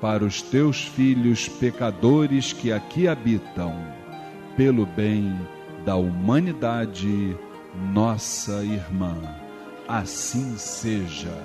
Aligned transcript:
para 0.00 0.24
os 0.24 0.40
teus 0.40 0.82
filhos 0.82 1.48
pecadores 1.48 2.52
que 2.52 2.72
aqui 2.72 3.06
habitam, 3.06 3.74
pelo 4.56 4.86
bem 4.86 5.38
da 5.84 5.96
humanidade, 5.96 7.36
nossa 7.92 8.64
irmã. 8.64 9.16
Assim 9.86 10.56
seja. 10.56 11.36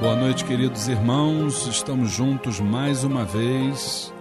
Boa 0.00 0.16
noite, 0.16 0.44
queridos 0.44 0.88
irmãos. 0.88 1.66
Estamos 1.66 2.10
juntos 2.10 2.60
mais 2.60 3.04
uma 3.04 3.24
vez 3.24 4.12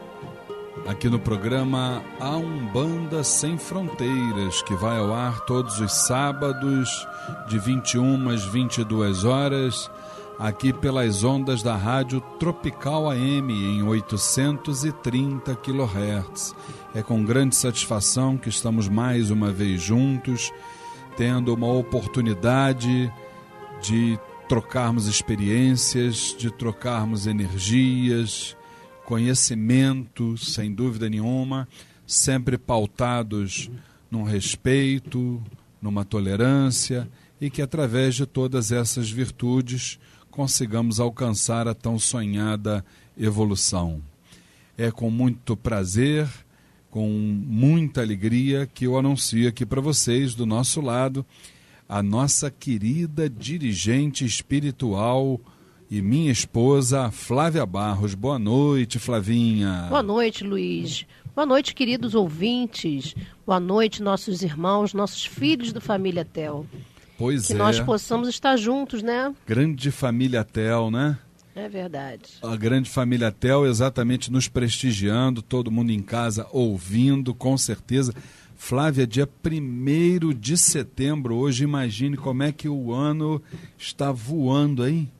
aqui 0.87 1.09
no 1.09 1.19
programa 1.19 2.01
A 2.17 2.37
Umbanda 2.37 3.21
Sem 3.21 3.57
Fronteiras, 3.57 4.61
que 4.61 4.73
vai 4.73 4.97
ao 4.97 5.13
ar 5.13 5.41
todos 5.41 5.81
os 5.81 5.91
sábados, 5.91 7.05
de 7.47 7.59
21 7.59 8.29
às 8.29 8.45
22 8.45 9.25
horas, 9.25 9.91
aqui 10.39 10.71
pelas 10.71 11.25
ondas 11.25 11.61
da 11.61 11.75
Rádio 11.75 12.21
Tropical 12.39 13.09
AM 13.09 13.51
em 13.51 13.83
830 13.83 15.55
kHz. 15.57 16.55
É 16.95 17.03
com 17.03 17.23
grande 17.25 17.55
satisfação 17.57 18.37
que 18.37 18.47
estamos 18.47 18.87
mais 18.87 19.29
uma 19.29 19.51
vez 19.51 19.81
juntos, 19.81 20.53
tendo 21.17 21.53
uma 21.53 21.71
oportunidade 21.71 23.11
de 23.81 24.17
trocarmos 24.47 25.07
experiências, 25.07 26.33
de 26.37 26.49
trocarmos 26.49 27.27
energias, 27.27 28.55
conhecimento, 29.07 30.37
sem 30.37 30.73
dúvida 30.73 31.09
nenhuma, 31.09 31.65
sempre 32.05 32.57
pautados 32.57 33.71
num 34.11 34.23
respeito, 34.23 35.41
numa 35.81 36.03
tolerância 36.03 37.07
e 37.39 37.49
que 37.49 37.61
através 37.61 38.15
de 38.15 38.25
todas 38.25 38.69
essas 38.69 39.09
virtudes 39.09 39.97
consigamos 40.29 40.99
alcançar 40.99 41.69
a 41.69 41.73
tão 41.73 41.97
sonhada 41.97 42.83
evolução. 43.17 44.01
É 44.77 44.91
com 44.91 45.09
muito 45.09 45.55
prazer, 45.55 46.27
com 46.91 47.07
muita 47.09 48.01
alegria 48.01 48.67
que 48.67 48.87
eu 48.87 48.97
anuncio 48.97 49.47
aqui 49.47 49.65
para 49.65 49.79
vocês, 49.79 50.35
do 50.35 50.45
nosso 50.45 50.81
lado, 50.81 51.25
a 51.87 52.03
nossa 52.03 52.51
querida 52.51 53.29
dirigente 53.29 54.25
espiritual 54.25 55.39
e 55.89 56.01
minha 56.01 56.31
esposa, 56.31 57.09
Flávia 57.11 57.65
Barros. 57.65 58.13
Boa 58.13 58.37
noite, 58.37 58.99
Flavinha. 58.99 59.87
Boa 59.89 60.03
noite, 60.03 60.43
Luiz. 60.43 61.05
Boa 61.33 61.45
noite, 61.45 61.73
queridos 61.73 62.15
ouvintes. 62.15 63.15
Boa 63.45 63.59
noite, 63.59 64.01
nossos 64.01 64.41
irmãos, 64.41 64.93
nossos 64.93 65.25
filhos 65.25 65.71
da 65.71 65.79
família 65.79 66.25
Tel. 66.25 66.65
Pois 67.17 67.47
que 67.47 67.53
é. 67.53 67.55
Que 67.55 67.59
nós 67.59 67.79
possamos 67.79 68.27
estar 68.27 68.57
juntos, 68.57 69.01
né? 69.01 69.33
Grande 69.45 69.89
família 69.91 70.43
Tel, 70.43 70.91
né? 70.91 71.17
É 71.55 71.67
verdade. 71.67 72.33
A 72.43 72.55
grande 72.55 72.89
família 72.89 73.31
Tel 73.31 73.65
exatamente 73.65 74.31
nos 74.31 74.47
prestigiando, 74.47 75.41
todo 75.41 75.71
mundo 75.71 75.91
em 75.91 76.01
casa 76.01 76.45
ouvindo, 76.51 77.33
com 77.33 77.57
certeza. 77.57 78.13
Flávia, 78.55 79.07
dia 79.07 79.27
1 79.45 80.33
de 80.33 80.57
setembro, 80.57 81.35
hoje, 81.35 81.63
imagine 81.63 82.17
como 82.17 82.43
é 82.43 82.51
que 82.51 82.67
o 82.67 82.91
ano 82.91 83.41
está 83.77 84.11
voando, 84.11 84.87
hein? 84.87 85.11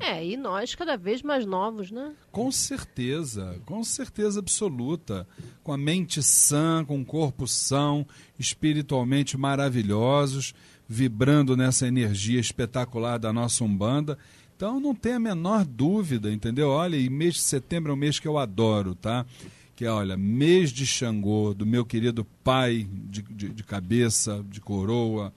É, 0.00 0.24
e 0.24 0.36
nós 0.36 0.74
cada 0.74 0.96
vez 0.96 1.22
mais 1.22 1.44
novos, 1.44 1.90
né? 1.90 2.12
Com 2.30 2.50
certeza, 2.50 3.60
com 3.66 3.84
certeza 3.84 4.40
absoluta. 4.40 5.26
Com 5.62 5.72
a 5.72 5.78
mente 5.78 6.22
sã, 6.22 6.84
com 6.84 7.00
o 7.00 7.04
corpo 7.04 7.46
são, 7.46 8.06
espiritualmente 8.38 9.36
maravilhosos, 9.36 10.54
vibrando 10.88 11.56
nessa 11.56 11.86
energia 11.86 12.40
espetacular 12.40 13.18
da 13.18 13.32
nossa 13.32 13.64
Umbanda. 13.64 14.18
Então 14.56 14.80
não 14.80 14.94
tem 14.94 15.14
a 15.14 15.20
menor 15.20 15.64
dúvida, 15.64 16.32
entendeu? 16.32 16.68
Olha, 16.68 16.96
e 16.96 17.10
mês 17.10 17.34
de 17.34 17.40
setembro 17.40 17.92
é 17.92 17.94
um 17.94 17.98
mês 17.98 18.18
que 18.18 18.28
eu 18.28 18.38
adoro, 18.38 18.94
tá? 18.94 19.26
Que 19.74 19.84
é, 19.84 19.90
olha, 19.90 20.16
mês 20.16 20.70
de 20.70 20.86
Xangô, 20.86 21.54
do 21.54 21.66
meu 21.66 21.84
querido 21.84 22.24
pai 22.44 22.86
de, 22.90 23.22
de, 23.22 23.48
de 23.48 23.64
cabeça, 23.64 24.44
de 24.48 24.60
coroa, 24.60 25.32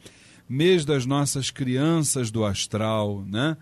mês 0.48 0.86
das 0.86 1.06
nossas 1.06 1.50
crianças 1.50 2.30
do 2.30 2.46
astral, 2.46 3.24
né? 3.28 3.57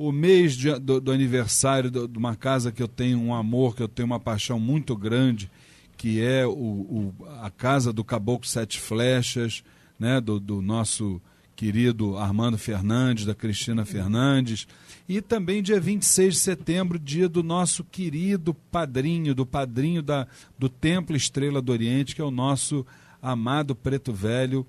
O 0.00 0.10
mês 0.10 0.56
de, 0.56 0.72
do, 0.78 0.98
do, 0.98 1.12
aniversário 1.12 1.90
de 1.90 2.16
uma 2.16 2.34
casa 2.34 2.72
que 2.72 2.82
eu 2.82 2.88
tenho 2.88 3.20
um 3.20 3.34
amor, 3.34 3.76
que 3.76 3.82
eu 3.82 3.88
tenho 3.88 4.06
uma 4.06 4.18
paixão 4.18 4.58
muito 4.58 4.96
grande, 4.96 5.50
que 5.94 6.22
é 6.22 6.46
o, 6.46 6.50
o 6.50 7.14
a 7.42 7.50
casa 7.50 7.92
do 7.92 8.02
Caboclo 8.02 8.48
Sete 8.48 8.80
Flechas, 8.80 9.62
né, 9.98 10.18
do, 10.18 10.40
do, 10.40 10.62
nosso 10.62 11.20
querido 11.54 12.16
Armando 12.16 12.56
Fernandes, 12.56 13.26
da 13.26 13.34
Cristina 13.34 13.84
Fernandes, 13.84 14.66
e 15.06 15.20
também 15.20 15.62
dia 15.62 15.78
26 15.78 16.32
de 16.32 16.40
setembro, 16.40 16.98
dia 16.98 17.28
do 17.28 17.42
nosso 17.42 17.84
querido 17.84 18.54
padrinho, 18.54 19.34
do 19.34 19.44
padrinho 19.44 20.02
da, 20.02 20.26
do 20.58 20.70
Templo 20.70 21.14
Estrela 21.14 21.60
do 21.60 21.72
Oriente, 21.72 22.14
que 22.14 22.22
é 22.22 22.24
o 22.24 22.30
nosso 22.30 22.86
amado 23.20 23.74
Preto 23.74 24.14
Velho, 24.14 24.66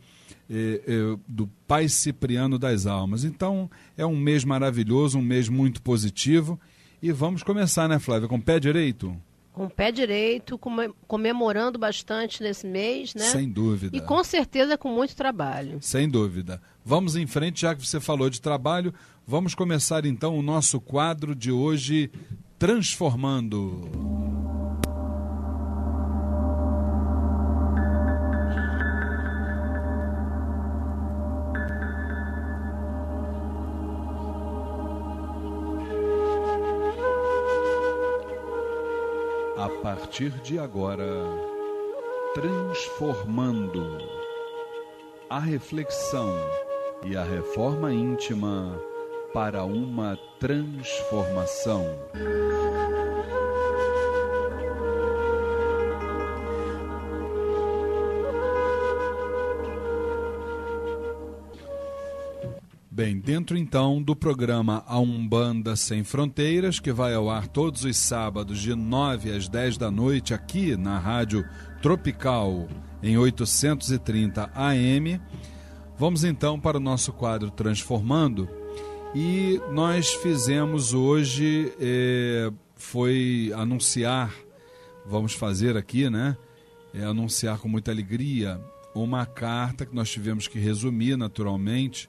do 1.27 1.47
Pai 1.67 1.87
Cipriano 1.87 2.59
das 2.59 2.85
Almas. 2.85 3.23
Então, 3.23 3.69
é 3.97 4.05
um 4.05 4.17
mês 4.17 4.43
maravilhoso, 4.43 5.17
um 5.17 5.21
mês 5.21 5.47
muito 5.47 5.81
positivo. 5.81 6.59
E 7.01 7.11
vamos 7.11 7.41
começar, 7.41 7.87
né, 7.87 7.99
Flávia, 7.99 8.27
com 8.27 8.35
o 8.35 8.41
pé 8.41 8.59
direito? 8.59 9.15
Com 9.53 9.65
o 9.65 9.69
pé 9.69 9.91
direito, 9.91 10.59
comemorando 11.07 11.77
bastante 11.77 12.41
nesse 12.41 12.65
mês, 12.65 13.13
né? 13.13 13.25
Sem 13.25 13.49
dúvida. 13.49 13.95
E 13.97 14.01
com 14.01 14.23
certeza 14.23 14.77
com 14.77 14.89
muito 14.89 15.15
trabalho. 15.15 15.77
Sem 15.81 16.09
dúvida. 16.09 16.61
Vamos 16.85 17.15
em 17.15 17.27
frente, 17.27 17.61
já 17.61 17.75
que 17.75 17.85
você 17.85 17.99
falou 17.99 18.29
de 18.29 18.39
trabalho, 18.39 18.93
vamos 19.27 19.53
começar 19.53 20.05
então 20.05 20.37
o 20.37 20.41
nosso 20.41 20.79
quadro 20.79 21.35
de 21.35 21.51
hoje, 21.51 22.09
Transformando. 22.57 23.89
Partir 39.81 40.29
de 40.41 40.59
agora, 40.59 41.07
transformando 42.35 43.97
a 45.27 45.39
reflexão 45.39 46.35
e 47.03 47.17
a 47.17 47.23
reforma 47.23 47.91
íntima 47.91 48.79
para 49.33 49.63
uma 49.63 50.19
transformação. 50.39 51.85
Bem, 63.01 63.17
dentro 63.17 63.57
então 63.57 63.99
do 63.99 64.15
programa 64.15 64.83
A 64.85 64.99
Umbanda 64.99 65.75
Sem 65.75 66.03
Fronteiras, 66.03 66.79
que 66.79 66.91
vai 66.91 67.15
ao 67.15 67.31
ar 67.31 67.47
todos 67.47 67.83
os 67.83 67.97
sábados 67.97 68.59
de 68.59 68.75
9 68.75 69.35
às 69.35 69.49
10 69.49 69.75
da 69.75 69.89
noite 69.89 70.35
aqui 70.35 70.77
na 70.77 70.99
Rádio 70.99 71.43
Tropical 71.81 72.67
em 73.01 73.17
830 73.17 74.51
AM. 74.53 75.19
Vamos 75.97 76.23
então 76.23 76.59
para 76.59 76.77
o 76.77 76.79
nosso 76.79 77.11
quadro 77.11 77.49
Transformando 77.49 78.47
e 79.15 79.59
nós 79.71 80.13
fizemos 80.13 80.93
hoje, 80.93 81.73
eh, 81.79 82.51
foi 82.75 83.51
anunciar, 83.55 84.31
vamos 85.07 85.33
fazer 85.33 85.75
aqui, 85.75 86.07
né? 86.07 86.37
É 86.93 87.03
anunciar 87.03 87.57
com 87.57 87.67
muita 87.67 87.89
alegria 87.89 88.61
uma 88.93 89.25
carta 89.25 89.87
que 89.87 89.95
nós 89.95 90.11
tivemos 90.11 90.47
que 90.47 90.59
resumir 90.59 91.17
naturalmente 91.17 92.07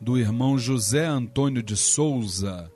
do 0.00 0.16
irmão 0.16 0.58
José 0.58 1.06
Antônio 1.06 1.62
de 1.62 1.76
Souza, 1.76 2.70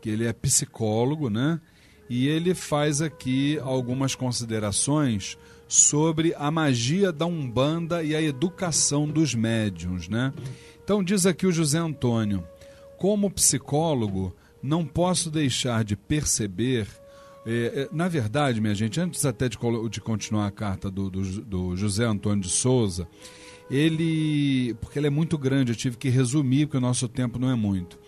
que 0.00 0.08
ele 0.08 0.26
é 0.26 0.32
psicólogo, 0.32 1.28
né? 1.28 1.60
E 2.08 2.26
ele 2.26 2.54
faz 2.54 3.02
aqui 3.02 3.58
algumas 3.60 4.14
considerações 4.14 5.36
sobre 5.68 6.34
a 6.36 6.50
magia 6.50 7.12
da 7.12 7.26
Umbanda 7.26 8.02
e 8.02 8.16
a 8.16 8.22
educação 8.22 9.06
dos 9.06 9.34
médiums, 9.34 10.08
né? 10.08 10.32
Então 10.82 11.04
diz 11.04 11.26
aqui 11.26 11.46
o 11.46 11.52
José 11.52 11.78
Antônio: 11.78 12.42
como 12.98 13.30
psicólogo, 13.30 14.34
não 14.62 14.84
posso 14.84 15.30
deixar 15.30 15.84
de 15.84 15.96
perceber. 15.96 16.88
É, 17.46 17.88
na 17.92 18.08
verdade, 18.08 18.60
minha 18.60 18.74
gente, 18.74 19.00
antes 19.00 19.24
até 19.24 19.48
de, 19.48 19.56
de 19.88 20.00
continuar 20.00 20.46
a 20.46 20.50
carta 20.50 20.90
do, 20.90 21.08
do, 21.08 21.22
do 21.42 21.76
José 21.76 22.04
Antônio 22.04 22.42
de 22.42 22.50
Souza, 22.50 23.08
ele, 23.70 24.74
porque 24.80 24.98
ele 24.98 25.06
é 25.06 25.10
muito 25.10 25.38
grande, 25.38 25.72
eu 25.72 25.76
tive 25.76 25.96
que 25.96 26.08
resumir 26.08 26.66
porque 26.66 26.78
o 26.78 26.80
nosso 26.80 27.08
tempo 27.08 27.38
não 27.38 27.50
é 27.50 27.54
muito. 27.54 27.98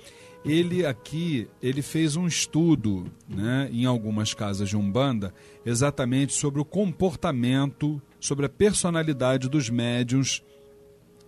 Ele 0.44 0.84
aqui, 0.84 1.48
ele 1.62 1.82
fez 1.82 2.16
um 2.16 2.26
estudo, 2.26 3.04
né, 3.28 3.70
em 3.72 3.84
algumas 3.84 4.34
casas 4.34 4.68
de 4.68 4.76
umbanda, 4.76 5.32
exatamente 5.64 6.32
sobre 6.32 6.60
o 6.60 6.64
comportamento, 6.64 8.02
sobre 8.18 8.46
a 8.46 8.48
personalidade 8.48 9.48
dos 9.48 9.70
médiums 9.70 10.42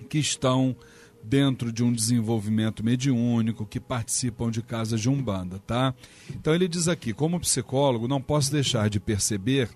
que 0.09 0.19
estão 0.19 0.77
dentro 1.23 1.73
de 1.73 1.85
um 1.85 1.93
desenvolvimento 1.93 2.85
mediúnico, 2.85 3.65
que 3.65 3.79
participam 3.79 4.51
de 4.51 4.63
casas 4.63 5.01
de 5.01 5.09
umbanda, 5.09 5.61
tá? 5.61 5.95
Então 6.31 6.53
ele 6.53 6.67
diz 6.67 6.89
aqui, 6.89 7.13
como 7.13 7.41
psicólogo, 7.41 8.09
não 8.09 8.21
posso 8.21 8.51
deixar 8.51 8.91
de 8.91 8.99
perceber 8.99 9.71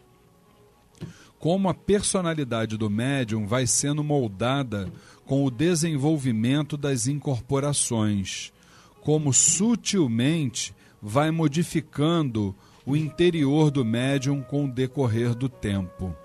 como 1.39 1.69
a 1.69 1.75
personalidade 1.75 2.77
do 2.77 2.91
médium 2.91 3.47
vai 3.47 3.67
sendo 3.67 4.03
moldada 4.03 4.91
com 5.25 5.45
o 5.45 5.51
desenvolvimento 5.51 6.77
das 6.77 7.07
incorporações, 7.07 8.53
como 9.01 9.33
sutilmente 9.33 10.75
vai 11.01 11.31
modificando 11.31 12.55
o 12.85 12.97
interior 12.97 13.71
do 13.71 13.85
médium 13.85 14.43
com 14.43 14.65
o 14.65 14.73
decorrer 14.73 15.35
do 15.35 15.49
tempo. 15.49 16.17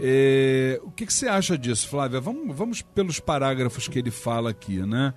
É, 0.00 0.80
o 0.82 0.90
que, 0.90 1.06
que, 1.06 1.12
você 1.12 1.28
acha 1.28 1.56
disso, 1.56 1.88
Flávia? 1.88 2.20
Vamos, 2.20 2.56
vamos 2.56 2.82
pelos 2.82 3.20
parágrafos 3.20 3.86
que 3.86 3.98
ele 3.98 4.10
fala 4.10 4.50
aqui, 4.50 4.78
né? 4.78 5.14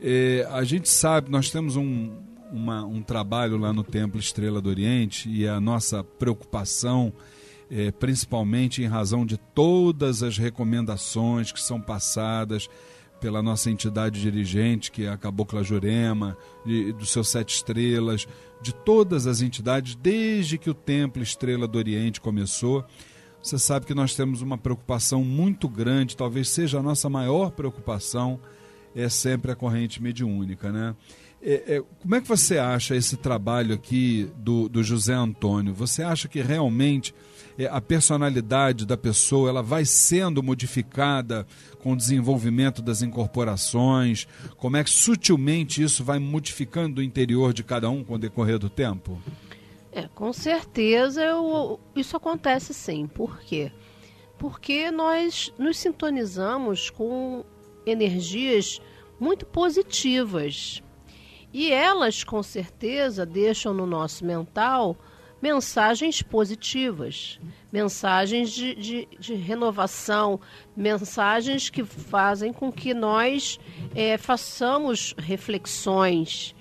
É, 0.00 0.46
a 0.50 0.62
gente 0.62 0.88
sabe, 0.88 1.30
nós 1.30 1.50
temos 1.50 1.76
um, 1.76 2.12
uma, 2.52 2.84
um 2.84 3.02
trabalho 3.02 3.58
lá 3.58 3.72
no 3.72 3.82
Templo 3.82 4.20
Estrela 4.20 4.60
do 4.60 4.68
Oriente 4.68 5.28
e 5.28 5.46
a 5.46 5.60
nossa 5.60 6.04
preocupação 6.04 7.12
é, 7.70 7.90
principalmente 7.92 8.82
em 8.82 8.86
razão 8.86 9.24
de 9.24 9.36
todas 9.36 10.22
as 10.22 10.36
recomendações 10.36 11.52
que 11.52 11.60
são 11.60 11.80
passadas 11.80 12.68
pela 13.20 13.42
nossa 13.42 13.70
entidade 13.70 14.20
dirigente, 14.20 14.90
que 14.90 15.04
é 15.04 15.10
a 15.10 15.16
Cabocla 15.16 15.62
Jurema, 15.62 16.36
de, 16.64 16.92
dos 16.92 17.10
seus 17.10 17.28
sete 17.28 17.54
estrelas, 17.54 18.26
de 18.62 18.74
todas 18.74 19.26
as 19.26 19.42
entidades, 19.42 19.94
desde 19.94 20.58
que 20.58 20.70
o 20.70 20.74
Templo 20.74 21.22
Estrela 21.22 21.68
do 21.68 21.78
Oriente 21.78 22.20
começou. 22.20 22.84
Você 23.42 23.58
sabe 23.58 23.86
que 23.86 23.94
nós 23.94 24.14
temos 24.14 24.42
uma 24.42 24.58
preocupação 24.58 25.22
muito 25.22 25.68
grande, 25.68 26.16
talvez 26.16 26.48
seja 26.48 26.78
a 26.78 26.82
nossa 26.82 27.08
maior 27.08 27.50
preocupação, 27.50 28.40
é 28.94 29.08
sempre 29.08 29.52
a 29.52 29.56
corrente 29.56 30.02
mediúnica, 30.02 30.72
né? 30.72 30.94
É, 31.42 31.76
é, 31.76 31.82
como 32.02 32.14
é 32.14 32.20
que 32.20 32.28
você 32.28 32.58
acha 32.58 32.94
esse 32.94 33.16
trabalho 33.16 33.74
aqui 33.74 34.30
do, 34.36 34.68
do 34.68 34.82
José 34.82 35.14
Antônio? 35.14 35.72
Você 35.72 36.02
acha 36.02 36.28
que 36.28 36.40
realmente 36.42 37.14
é, 37.58 37.66
a 37.66 37.80
personalidade 37.80 38.84
da 38.84 38.96
pessoa 38.96 39.48
ela 39.48 39.62
vai 39.62 39.86
sendo 39.86 40.42
modificada 40.42 41.46
com 41.82 41.92
o 41.92 41.96
desenvolvimento 41.96 42.82
das 42.82 43.00
incorporações? 43.00 44.28
Como 44.58 44.76
é 44.76 44.84
que 44.84 44.90
sutilmente 44.90 45.82
isso 45.82 46.04
vai 46.04 46.18
modificando 46.18 47.00
o 47.00 47.04
interior 47.04 47.54
de 47.54 47.64
cada 47.64 47.88
um 47.88 48.04
com 48.04 48.14
o 48.14 48.18
decorrer 48.18 48.58
do 48.58 48.68
tempo? 48.68 49.18
É, 49.92 50.06
com 50.14 50.32
certeza 50.32 51.24
eu, 51.24 51.80
isso 51.96 52.16
acontece 52.16 52.74
sim. 52.74 53.06
Por 53.06 53.40
quê? 53.40 53.72
Porque 54.38 54.90
nós 54.90 55.52
nos 55.58 55.78
sintonizamos 55.78 56.90
com 56.90 57.44
energias 57.86 58.80
muito 59.18 59.44
positivas. 59.46 60.82
E 61.52 61.72
elas, 61.72 62.22
com 62.22 62.42
certeza, 62.42 63.26
deixam 63.26 63.74
no 63.74 63.86
nosso 63.86 64.24
mental 64.24 64.96
mensagens 65.42 66.20
positivas, 66.20 67.40
mensagens 67.72 68.50
de, 68.50 68.74
de, 68.74 69.08
de 69.18 69.34
renovação, 69.34 70.38
mensagens 70.76 71.70
que 71.70 71.82
fazem 71.82 72.52
com 72.52 72.70
que 72.70 72.92
nós 72.92 73.58
é, 73.94 74.18
façamos 74.18 75.14
reflexões. 75.18 76.54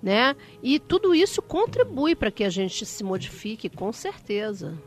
Né? 0.00 0.36
E 0.62 0.78
tudo 0.78 1.14
isso 1.14 1.42
contribui 1.42 2.14
para 2.14 2.30
que 2.30 2.44
a 2.44 2.50
gente 2.50 2.86
se 2.86 3.02
modifique, 3.02 3.68
com 3.68 3.92
certeza. 3.92 4.78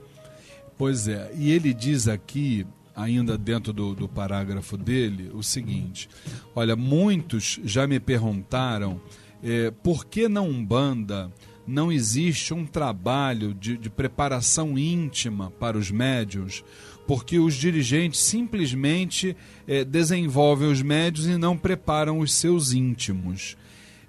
Pois 0.78 1.08
é, 1.08 1.32
e 1.36 1.52
ele 1.52 1.74
diz 1.74 2.08
aqui 2.08 2.66
ainda 2.96 3.38
dentro 3.38 3.74
do, 3.74 3.94
do 3.94 4.08
parágrafo 4.08 4.78
dele, 4.78 5.30
o 5.34 5.44
seguinte: 5.44 6.10
olha, 6.56 6.76
muitos 6.76 7.60
já 7.64 7.86
me 7.86 8.00
perguntaram 8.00 9.02
é, 9.44 9.72
por 9.72 10.06
que 10.06 10.28
na 10.28 10.42
Umbanda 10.42 11.32
não 11.66 11.92
existe 11.92 12.54
um 12.54 12.66
trabalho 12.66 13.54
de, 13.54 13.78
de 13.78 13.90
preparação 13.90 14.78
íntima 14.78 15.52
para 15.52 15.78
os 15.78 15.92
médios, 15.92 16.64
porque 17.08 17.40
os 17.40 17.56
dirigentes 17.56 18.20
simplesmente 18.20 19.36
é, 19.68 19.84
desenvolvem 19.84 20.70
os 20.70 20.82
médios 20.82 21.28
e 21.28 21.38
não 21.38 21.58
preparam 21.58 22.20
os 22.20 22.34
seus 22.34 22.74
íntimos. 22.74 23.58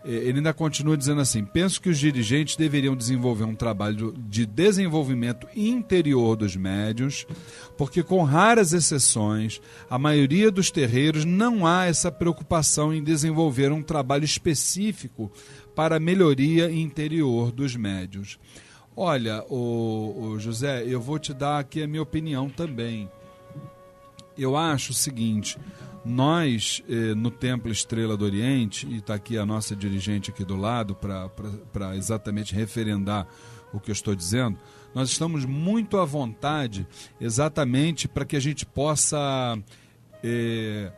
É, 0.04 0.10
ele 0.10 0.38
ainda 0.38 0.52
continua 0.52 0.96
dizendo 0.96 1.20
assim: 1.20 1.44
penso 1.44 1.80
que 1.80 1.88
os 1.88 1.98
dirigentes 1.98 2.56
deveriam 2.56 2.96
desenvolver 2.96 3.44
um 3.44 3.54
trabalho 3.54 4.14
de 4.28 4.44
desenvolvimento 4.44 5.46
interior 5.54 6.36
dos 6.36 6.56
médios, 6.56 7.26
porque, 7.76 8.02
com 8.02 8.22
raras 8.22 8.72
exceções, 8.72 9.60
a 9.88 9.98
maioria 9.98 10.50
dos 10.50 10.70
terreiros 10.70 11.24
não 11.24 11.66
há 11.66 11.86
essa 11.86 12.10
preocupação 12.10 12.92
em 12.92 13.02
desenvolver 13.02 13.70
um 13.70 13.82
trabalho 13.82 14.24
específico 14.24 15.30
para 15.74 15.96
a 15.96 16.00
melhoria 16.00 16.70
interior 16.70 17.52
dos 17.52 17.76
médios. 17.76 18.38
Olha, 18.94 19.42
o, 19.48 20.32
o 20.32 20.38
José, 20.38 20.84
eu 20.86 21.00
vou 21.00 21.18
te 21.18 21.32
dar 21.32 21.58
aqui 21.58 21.82
a 21.82 21.86
minha 21.86 22.02
opinião 22.02 22.50
também. 22.50 23.08
Eu 24.36 24.56
acho 24.56 24.92
o 24.92 24.94
seguinte: 24.94 25.58
nós, 26.04 26.82
eh, 26.88 27.14
no 27.14 27.30
Templo 27.30 27.70
Estrela 27.70 28.16
do 28.16 28.24
Oriente, 28.24 28.86
e 28.86 28.98
está 28.98 29.14
aqui 29.14 29.38
a 29.38 29.46
nossa 29.46 29.76
dirigente 29.76 30.30
aqui 30.30 30.44
do 30.44 30.56
lado 30.56 30.94
para 30.94 31.96
exatamente 31.96 32.54
referendar 32.54 33.26
o 33.72 33.80
que 33.80 33.90
eu 33.90 33.94
estou 33.94 34.14
dizendo, 34.14 34.58
nós 34.94 35.08
estamos 35.10 35.44
muito 35.44 35.96
à 35.96 36.04
vontade 36.04 36.86
exatamente 37.20 38.06
para 38.06 38.24
que 38.24 38.36
a 38.36 38.40
gente 38.40 38.66
possa. 38.66 39.58
Eh, 40.22 40.92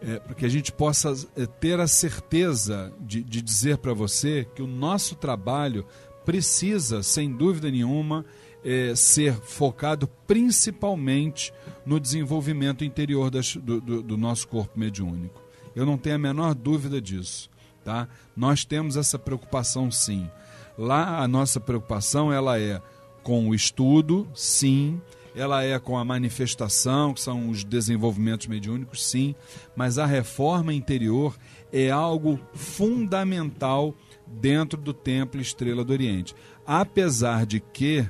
eh, 0.00 0.20
para 0.20 0.34
que 0.34 0.46
a 0.46 0.48
gente 0.48 0.70
possa 0.70 1.12
eh, 1.36 1.46
ter 1.46 1.80
a 1.80 1.88
certeza 1.88 2.92
de, 3.00 3.20
de 3.22 3.42
dizer 3.42 3.78
para 3.78 3.92
você 3.92 4.46
que 4.54 4.62
o 4.62 4.66
nosso 4.66 5.16
trabalho 5.16 5.84
precisa, 6.24 7.02
sem 7.02 7.34
dúvida 7.34 7.68
nenhuma, 7.68 8.24
é, 8.64 8.94
ser 8.94 9.34
focado 9.34 10.08
principalmente 10.26 11.52
no 11.84 11.98
desenvolvimento 11.98 12.84
interior 12.84 13.30
das, 13.30 13.56
do, 13.56 13.80
do, 13.80 14.02
do 14.02 14.16
nosso 14.16 14.48
corpo 14.48 14.78
mediúnico. 14.78 15.42
Eu 15.74 15.86
não 15.86 15.96
tenho 15.96 16.16
a 16.16 16.18
menor 16.18 16.54
dúvida 16.54 17.00
disso. 17.00 17.50
Tá? 17.84 18.08
Nós 18.36 18.64
temos 18.64 18.96
essa 18.96 19.18
preocupação 19.18 19.90
sim. 19.90 20.28
Lá 20.76 21.22
a 21.22 21.28
nossa 21.28 21.58
preocupação 21.58 22.32
ela 22.32 22.58
é 22.60 22.82
com 23.22 23.48
o 23.48 23.54
estudo, 23.54 24.28
sim, 24.34 25.00
ela 25.34 25.62
é 25.62 25.78
com 25.78 25.96
a 25.96 26.04
manifestação, 26.04 27.14
que 27.14 27.20
são 27.20 27.48
os 27.48 27.64
desenvolvimentos 27.64 28.46
mediúnicos, 28.46 29.06
sim, 29.06 29.34
mas 29.76 29.98
a 29.98 30.06
reforma 30.06 30.72
interior 30.74 31.36
é 31.72 31.90
algo 31.90 32.40
fundamental 32.54 33.94
dentro 34.26 34.80
do 34.80 34.92
Templo 34.92 35.40
Estrela 35.40 35.84
do 35.84 35.92
Oriente. 35.92 36.34
Apesar 36.66 37.46
de 37.46 37.60
que 37.60 38.06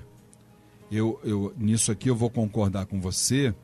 eu, 0.91 1.21
eu 1.23 1.55
nisso 1.57 1.93
aqui 1.93 2.09
eu 2.09 2.17
vou 2.17 2.31
concordar 2.31 2.87
com 2.87 3.01
você. 3.01 3.55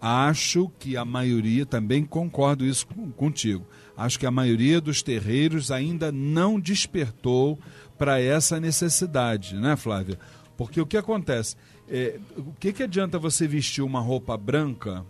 Acho 0.00 0.68
que 0.80 0.96
a 0.96 1.04
maioria, 1.04 1.64
também 1.64 2.04
concordo 2.04 2.64
isso 2.64 2.86
contigo, 3.16 3.64
acho 3.96 4.18
que 4.18 4.26
a 4.26 4.32
maioria 4.32 4.80
dos 4.80 5.00
terreiros 5.00 5.70
ainda 5.70 6.10
não 6.10 6.58
despertou 6.58 7.56
para 7.96 8.20
essa 8.20 8.58
necessidade, 8.58 9.54
né, 9.54 9.76
Flávia? 9.76 10.18
Porque 10.56 10.80
o 10.80 10.86
que 10.86 10.96
acontece? 10.96 11.54
É, 11.88 12.18
o 12.36 12.52
que, 12.58 12.72
que 12.72 12.82
adianta 12.82 13.18
você 13.18 13.46
vestir 13.46 13.82
uma 13.82 14.00
roupa 14.00 14.36
branca, 14.36 15.06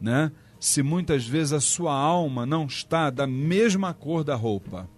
né? 0.00 0.30
Se 0.60 0.82
muitas 0.82 1.26
vezes 1.26 1.52
a 1.52 1.60
sua 1.60 1.94
alma 1.94 2.44
não 2.44 2.66
está 2.66 3.08
da 3.10 3.26
mesma 3.26 3.94
cor 3.94 4.24
da 4.24 4.34
roupa. 4.34 4.88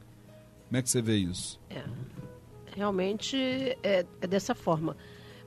Como 0.67 0.77
é 0.77 0.83
que 0.83 0.91
você 0.91 1.01
vê 1.01 1.17
isso? 1.17 1.61
É, 1.71 1.83
realmente 2.75 3.37
é, 3.83 4.05
é 4.21 4.27
dessa 4.27 4.55
forma. 4.55 4.97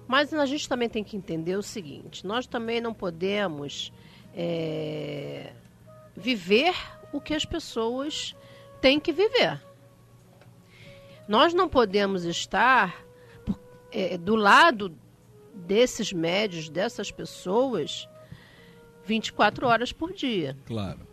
Mas 0.09 0.33
a 0.33 0.45
gente 0.47 0.67
também 0.67 0.89
tem 0.89 1.03
que 1.03 1.15
entender 1.15 1.55
o 1.55 1.61
seguinte: 1.61 2.25
nós 2.25 2.47
também 2.47 2.81
não 2.81 2.95
podemos 2.95 3.93
é, 4.33 5.53
viver 6.17 6.73
o 7.13 7.21
que 7.21 7.35
as 7.35 7.45
pessoas 7.45 8.35
têm 8.81 8.99
que 8.99 9.13
viver. 9.13 9.61
Nós 11.27 11.53
não 11.53 11.69
podemos 11.69 12.25
estar 12.25 13.05
é, 13.91 14.17
do 14.17 14.35
lado 14.35 14.97
desses 15.53 16.11
médios, 16.11 16.69
dessas 16.69 17.11
pessoas, 17.11 18.09
24 19.05 19.67
horas 19.67 19.91
por 19.91 20.11
dia. 20.11 20.57
Claro. 20.65 21.07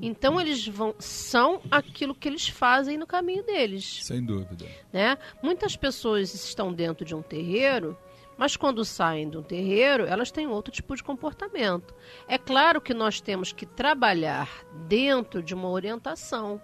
Então 0.00 0.40
eles 0.40 0.68
vão 0.68 0.94
são 1.00 1.60
aquilo 1.68 2.14
que 2.14 2.28
eles 2.28 2.46
fazem 2.46 2.96
no 2.96 3.08
caminho 3.08 3.42
deles. 3.42 4.04
Sem 4.04 4.24
dúvida. 4.24 4.66
Né? 4.92 5.18
Muitas 5.42 5.76
pessoas 5.76 6.32
estão 6.32 6.72
dentro 6.72 7.04
de 7.04 7.12
um 7.12 7.22
terreiro 7.22 7.98
mas 8.36 8.56
quando 8.56 8.84
saem 8.84 9.28
do 9.28 9.42
terreiro, 9.42 10.04
elas 10.04 10.30
têm 10.30 10.46
outro 10.46 10.72
tipo 10.72 10.94
de 10.94 11.02
comportamento. 11.02 11.94
É 12.28 12.36
claro 12.36 12.80
que 12.80 12.92
nós 12.92 13.20
temos 13.20 13.52
que 13.52 13.66
trabalhar 13.66 14.64
dentro 14.86 15.42
de 15.42 15.54
uma 15.54 15.68
orientação. 15.68 16.60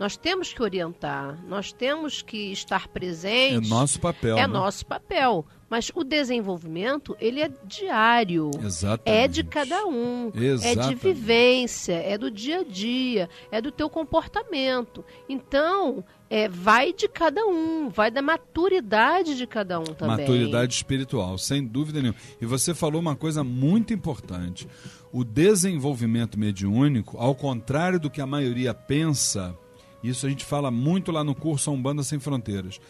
Nós 0.00 0.16
temos 0.16 0.50
que 0.50 0.62
orientar, 0.62 1.38
nós 1.46 1.72
temos 1.72 2.22
que 2.22 2.50
estar 2.50 2.88
presentes. 2.88 3.70
É 3.70 3.74
nosso 3.74 4.00
papel. 4.00 4.38
É 4.38 4.40
né? 4.40 4.46
nosso 4.46 4.86
papel. 4.86 5.44
Mas 5.68 5.92
o 5.94 6.02
desenvolvimento, 6.02 7.14
ele 7.20 7.40
é 7.40 7.50
diário. 7.66 8.50
Exatamente. 8.64 9.22
É 9.24 9.28
de 9.28 9.44
cada 9.44 9.84
um. 9.84 10.32
Exatamente. 10.34 10.80
É 10.80 10.88
de 10.88 10.94
vivência, 10.94 11.92
é 11.92 12.16
do 12.16 12.30
dia 12.30 12.60
a 12.60 12.64
dia, 12.64 13.28
é 13.52 13.60
do 13.60 13.70
teu 13.70 13.90
comportamento. 13.90 15.04
Então, 15.28 16.02
é, 16.30 16.48
vai 16.48 16.94
de 16.94 17.06
cada 17.06 17.44
um, 17.44 17.90
vai 17.90 18.10
da 18.10 18.22
maturidade 18.22 19.36
de 19.36 19.46
cada 19.46 19.78
um 19.78 19.84
também. 19.84 20.16
Maturidade 20.16 20.72
espiritual, 20.72 21.36
sem 21.36 21.62
dúvida 21.62 22.00
nenhuma. 22.00 22.18
E 22.40 22.46
você 22.46 22.72
falou 22.74 23.02
uma 23.02 23.14
coisa 23.14 23.44
muito 23.44 23.92
importante. 23.92 24.66
O 25.12 25.22
desenvolvimento 25.24 26.38
mediúnico, 26.38 27.18
ao 27.18 27.34
contrário 27.34 28.00
do 28.00 28.08
que 28.08 28.22
a 28.22 28.26
maioria 28.26 28.72
pensa, 28.72 29.54
isso 30.02 30.26
a 30.26 30.28
gente 30.28 30.44
fala 30.44 30.70
muito 30.70 31.12
lá 31.12 31.22
no 31.22 31.34
curso 31.34 31.70
Umbanda 31.70 32.02
Sem 32.02 32.18
Fronteiras. 32.18 32.80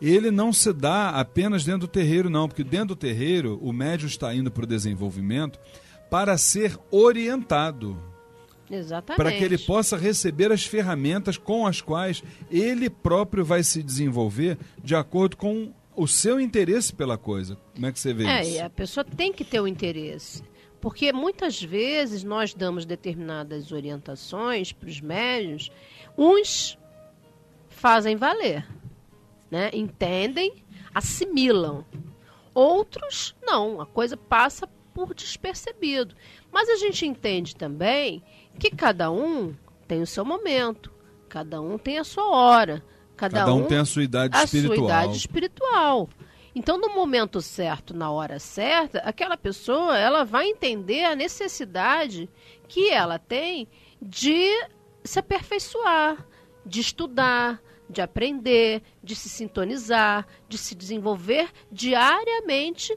Ele 0.00 0.30
não 0.30 0.52
se 0.52 0.72
dá 0.72 1.10
apenas 1.10 1.64
dentro 1.64 1.80
do 1.80 1.88
terreiro, 1.88 2.30
não, 2.30 2.48
porque 2.48 2.64
dentro 2.64 2.88
do 2.88 2.96
terreiro 2.96 3.58
o 3.60 3.72
médium 3.72 4.06
está 4.06 4.34
indo 4.34 4.50
para 4.50 4.64
o 4.64 4.66
desenvolvimento 4.66 5.58
para 6.08 6.36
ser 6.38 6.78
orientado. 6.90 7.96
Exatamente. 8.70 9.16
Para 9.16 9.32
que 9.32 9.44
ele 9.44 9.58
possa 9.58 9.96
receber 9.96 10.52
as 10.52 10.64
ferramentas 10.64 11.36
com 11.36 11.66
as 11.66 11.80
quais 11.80 12.22
ele 12.50 12.88
próprio 12.88 13.44
vai 13.44 13.62
se 13.62 13.82
desenvolver 13.82 14.58
de 14.82 14.94
acordo 14.94 15.36
com 15.36 15.72
o 15.96 16.06
seu 16.06 16.40
interesse 16.40 16.92
pela 16.92 17.18
coisa. 17.18 17.56
Como 17.74 17.86
é 17.86 17.92
que 17.92 17.98
você 17.98 18.14
vê 18.14 18.24
é, 18.24 18.42
isso? 18.42 18.58
É, 18.58 18.62
a 18.62 18.70
pessoa 18.70 19.04
tem 19.04 19.32
que 19.32 19.44
ter 19.44 19.60
o 19.60 19.66
interesse. 19.66 20.42
Porque 20.80 21.12
muitas 21.12 21.62
vezes 21.62 22.24
nós 22.24 22.54
damos 22.54 22.86
determinadas 22.86 23.70
orientações 23.70 24.72
para 24.72 24.88
os 24.88 25.00
médios 25.00 25.70
Uns 26.16 26.78
fazem 27.68 28.16
valer, 28.16 28.66
né? 29.50 29.70
entendem, 29.72 30.64
assimilam. 30.94 31.84
Outros 32.52 33.34
não, 33.42 33.80
a 33.80 33.86
coisa 33.86 34.16
passa 34.16 34.66
por 34.92 35.14
despercebido. 35.14 36.14
Mas 36.52 36.68
a 36.68 36.76
gente 36.76 37.06
entende 37.06 37.54
também 37.54 38.22
que 38.58 38.70
cada 38.70 39.10
um 39.10 39.54
tem 39.86 40.02
o 40.02 40.06
seu 40.06 40.24
momento, 40.24 40.92
cada 41.28 41.60
um 41.60 41.78
tem 41.78 41.98
a 41.98 42.04
sua 42.04 42.28
hora, 42.28 42.82
Cada, 43.20 43.40
Cada 43.40 43.52
um, 43.52 43.64
um 43.64 43.66
tem 43.66 43.76
a 43.76 43.84
sua 43.84 44.02
idade 44.02 44.34
a 44.34 44.44
espiritual. 44.44 44.76
sua 44.78 44.84
idade 44.86 45.16
espiritual. 45.18 46.08
Então, 46.54 46.78
no 46.78 46.88
momento 46.94 47.42
certo, 47.42 47.94
na 47.94 48.10
hora 48.10 48.38
certa, 48.38 48.98
aquela 49.00 49.36
pessoa 49.36 49.98
ela 49.98 50.24
vai 50.24 50.46
entender 50.48 51.04
a 51.04 51.14
necessidade 51.14 52.30
que 52.66 52.88
ela 52.88 53.18
tem 53.18 53.68
de 54.00 54.48
se 55.04 55.18
aperfeiçoar, 55.18 56.26
de 56.64 56.80
estudar, 56.80 57.60
de 57.88 58.00
aprender, 58.00 58.82
de 59.02 59.16
se 59.16 59.28
sintonizar, 59.28 60.26
de 60.48 60.56
se 60.56 60.74
desenvolver 60.74 61.50
diariamente, 61.70 62.96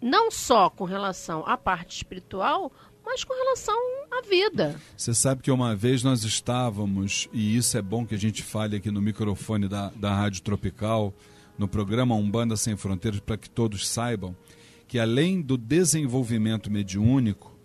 não 0.00 0.30
só 0.30 0.70
com 0.70 0.84
relação 0.84 1.44
à 1.46 1.56
parte 1.56 1.96
espiritual, 1.96 2.72
mas 3.04 3.24
com 3.24 3.34
relação 3.34 3.76
à 4.10 4.22
vida. 4.26 4.80
Você 4.96 5.12
sabe 5.12 5.42
que 5.42 5.50
uma 5.50 5.74
vez 5.74 6.02
nós 6.02 6.24
estávamos, 6.24 7.28
e 7.32 7.56
isso 7.56 7.76
é 7.76 7.82
bom 7.82 8.06
que 8.06 8.14
a 8.14 8.18
gente 8.18 8.42
fale 8.42 8.76
aqui 8.76 8.90
no 8.90 9.02
microfone 9.02 9.68
da, 9.68 9.90
da 9.90 10.14
Rádio 10.14 10.42
Tropical, 10.42 11.12
no 11.58 11.68
programa 11.68 12.14
Umbanda 12.14 12.56
Sem 12.56 12.76
Fronteiras, 12.76 13.20
para 13.20 13.36
que 13.36 13.50
todos 13.50 13.86
saibam 13.86 14.34
que 14.88 14.98
além 14.98 15.40
do 15.40 15.56
desenvolvimento 15.56 16.70
mediúnico, 16.70 17.56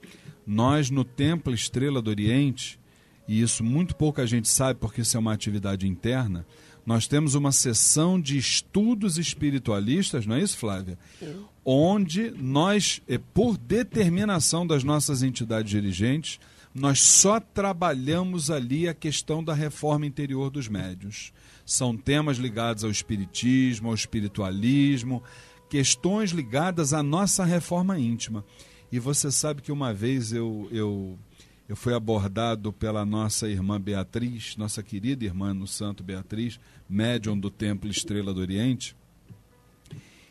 nós 0.45 0.89
no 0.89 1.03
Templo 1.03 1.53
Estrela 1.53 2.01
do 2.01 2.09
Oriente, 2.09 2.79
e 3.27 3.41
isso 3.41 3.63
muito 3.63 3.95
pouca 3.95 4.25
gente 4.25 4.47
sabe 4.47 4.79
porque 4.79 5.01
isso 5.01 5.17
é 5.17 5.19
uma 5.19 5.33
atividade 5.33 5.87
interna, 5.87 6.45
nós 6.85 7.05
temos 7.05 7.35
uma 7.35 7.51
sessão 7.51 8.19
de 8.19 8.37
estudos 8.37 9.17
espiritualistas, 9.17 10.25
não 10.25 10.37
é 10.37 10.41
isso, 10.41 10.57
Flávia? 10.57 10.97
Sim. 11.19 11.43
Onde 11.65 12.31
nós, 12.31 13.01
eh, 13.09 13.19
por 13.33 13.57
determinação 13.57 14.65
das 14.65 14.85
nossas 14.85 15.21
entidades 15.21 15.69
dirigentes, 15.69 16.39
nós 16.73 17.01
só 17.01 17.41
trabalhamos 17.41 18.49
ali 18.49 18.87
a 18.87 18.93
questão 18.93 19.43
da 19.43 19.53
reforma 19.53 20.05
interior 20.05 20.49
dos 20.49 20.69
médios. 20.69 21.33
São 21.65 21.97
temas 21.97 22.37
ligados 22.37 22.85
ao 22.85 22.91
espiritismo, 22.91 23.89
ao 23.89 23.95
espiritualismo, 23.95 25.21
questões 25.69 26.31
ligadas 26.31 26.93
à 26.93 27.03
nossa 27.03 27.43
reforma 27.43 27.99
íntima. 27.99 28.45
E 28.91 28.99
você 28.99 29.29
sabe 29.31 29.61
que 29.61 29.71
uma 29.71 29.93
vez 29.93 30.31
eu, 30.31 30.69
eu, 30.71 31.19
eu 31.67 31.75
fui 31.75 31.93
abordado 31.93 32.71
pela 32.71 33.05
nossa 33.05 33.49
irmã 33.49 33.79
Beatriz, 33.79 34.55
nossa 34.55 34.81
querida 34.81 35.25
irmã 35.25 35.53
no 35.53 35.67
Santo 35.67 36.01
Beatriz, 36.01 36.59
médium 36.87 37.37
do 37.37 37.51
Templo 37.51 37.89
Estrela 37.89 38.33
do 38.33 38.39
Oriente. 38.39 38.95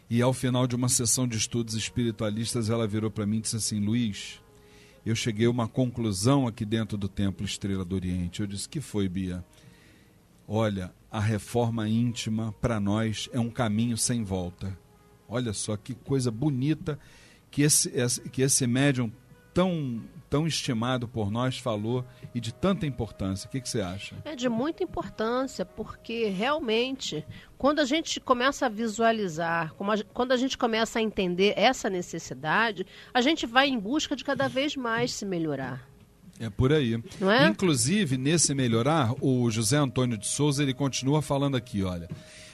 E 0.09 0.23
ao 0.23 0.33
final 0.33 0.67
de 0.67 0.75
uma 0.75 0.89
sessão 0.89 1.29
de 1.29 1.37
estudos 1.37 1.75
espiritualistas, 1.75 2.71
ela 2.71 2.87
virou 2.87 3.11
para 3.11 3.27
mim 3.27 3.39
e 3.39 3.41
disse 3.43 3.57
assim: 3.57 3.81
Luiz, 3.81 4.41
eu 5.05 5.15
cheguei 5.15 5.47
a 5.47 5.51
uma 5.51 5.69
conclusão 5.69 6.47
aqui 6.47 6.65
dentro 6.65 6.97
do 6.97 7.09
Templo 7.09 7.45
Estrela 7.45 7.85
do 7.85 7.95
Oriente. 7.95 8.41
Eu 8.41 8.47
disse: 8.47 8.69
Que 8.69 8.81
foi, 8.81 9.09
Bia? 9.09 9.45
Olha, 10.49 10.95
a 11.11 11.21
reforma 11.21 11.89
íntima 11.89 12.55
para 12.61 12.81
nós 12.81 13.29
é 13.33 13.41
um 13.41 13.51
caminho 13.51 13.99
sem 13.99 14.25
volta. 14.25 14.79
Olha 15.29 15.53
só 15.53 15.77
que 15.77 15.93
coisa 15.93 16.31
bonita 16.31 16.99
que 17.51 17.63
esse, 17.63 17.91
que 18.31 18.43
esse 18.43 18.67
médium 18.67 19.11
tão, 19.57 20.03
tão 20.29 20.47
estimado 20.47 21.09
por 21.09 21.31
nós 21.31 21.57
falou 21.57 22.05
e 22.35 22.41
de 22.41 22.53
tanta 22.53 22.85
importância. 22.85 23.49
O 23.49 23.51
que, 23.51 23.59
que 23.59 23.67
você 23.67 23.81
acha? 23.81 24.15
É 24.23 24.37
de 24.37 24.51
muita 24.51 24.85
importância, 24.85 25.65
porque 25.65 26.27
realmente, 26.27 27.25
quando 27.57 27.81
a 27.81 27.87
gente 27.87 28.21
começa 28.21 28.67
a 28.67 28.69
visualizar, 28.69 29.75
quando 30.13 30.33
a 30.33 30.37
gente 30.37 30.59
começa 30.59 30.99
a 30.99 31.03
entender 31.03 31.55
essa 31.57 31.89
necessidade, 31.89 32.87
a 33.15 33.23
gente 33.23 33.47
vai 33.47 33.69
em 33.69 33.79
busca 33.79 34.15
de 34.15 34.23
cada 34.23 34.47
vez 34.47 34.77
mais 34.77 35.15
se 35.15 35.25
melhorar. 35.25 35.89
É 36.39 36.51
por 36.51 36.71
aí. 36.71 37.03
Não 37.19 37.31
é? 37.31 37.47
Inclusive, 37.47 38.19
nesse 38.19 38.55
melhorar, 38.55 39.15
o 39.23 39.51
José 39.51 39.79
Antônio 39.79 40.19
de 40.19 40.27
Souza 40.27 40.63
ele 40.63 40.75
continua 40.75 41.23
falando 41.23 41.57
aqui, 41.57 41.83
olha. 41.83 42.11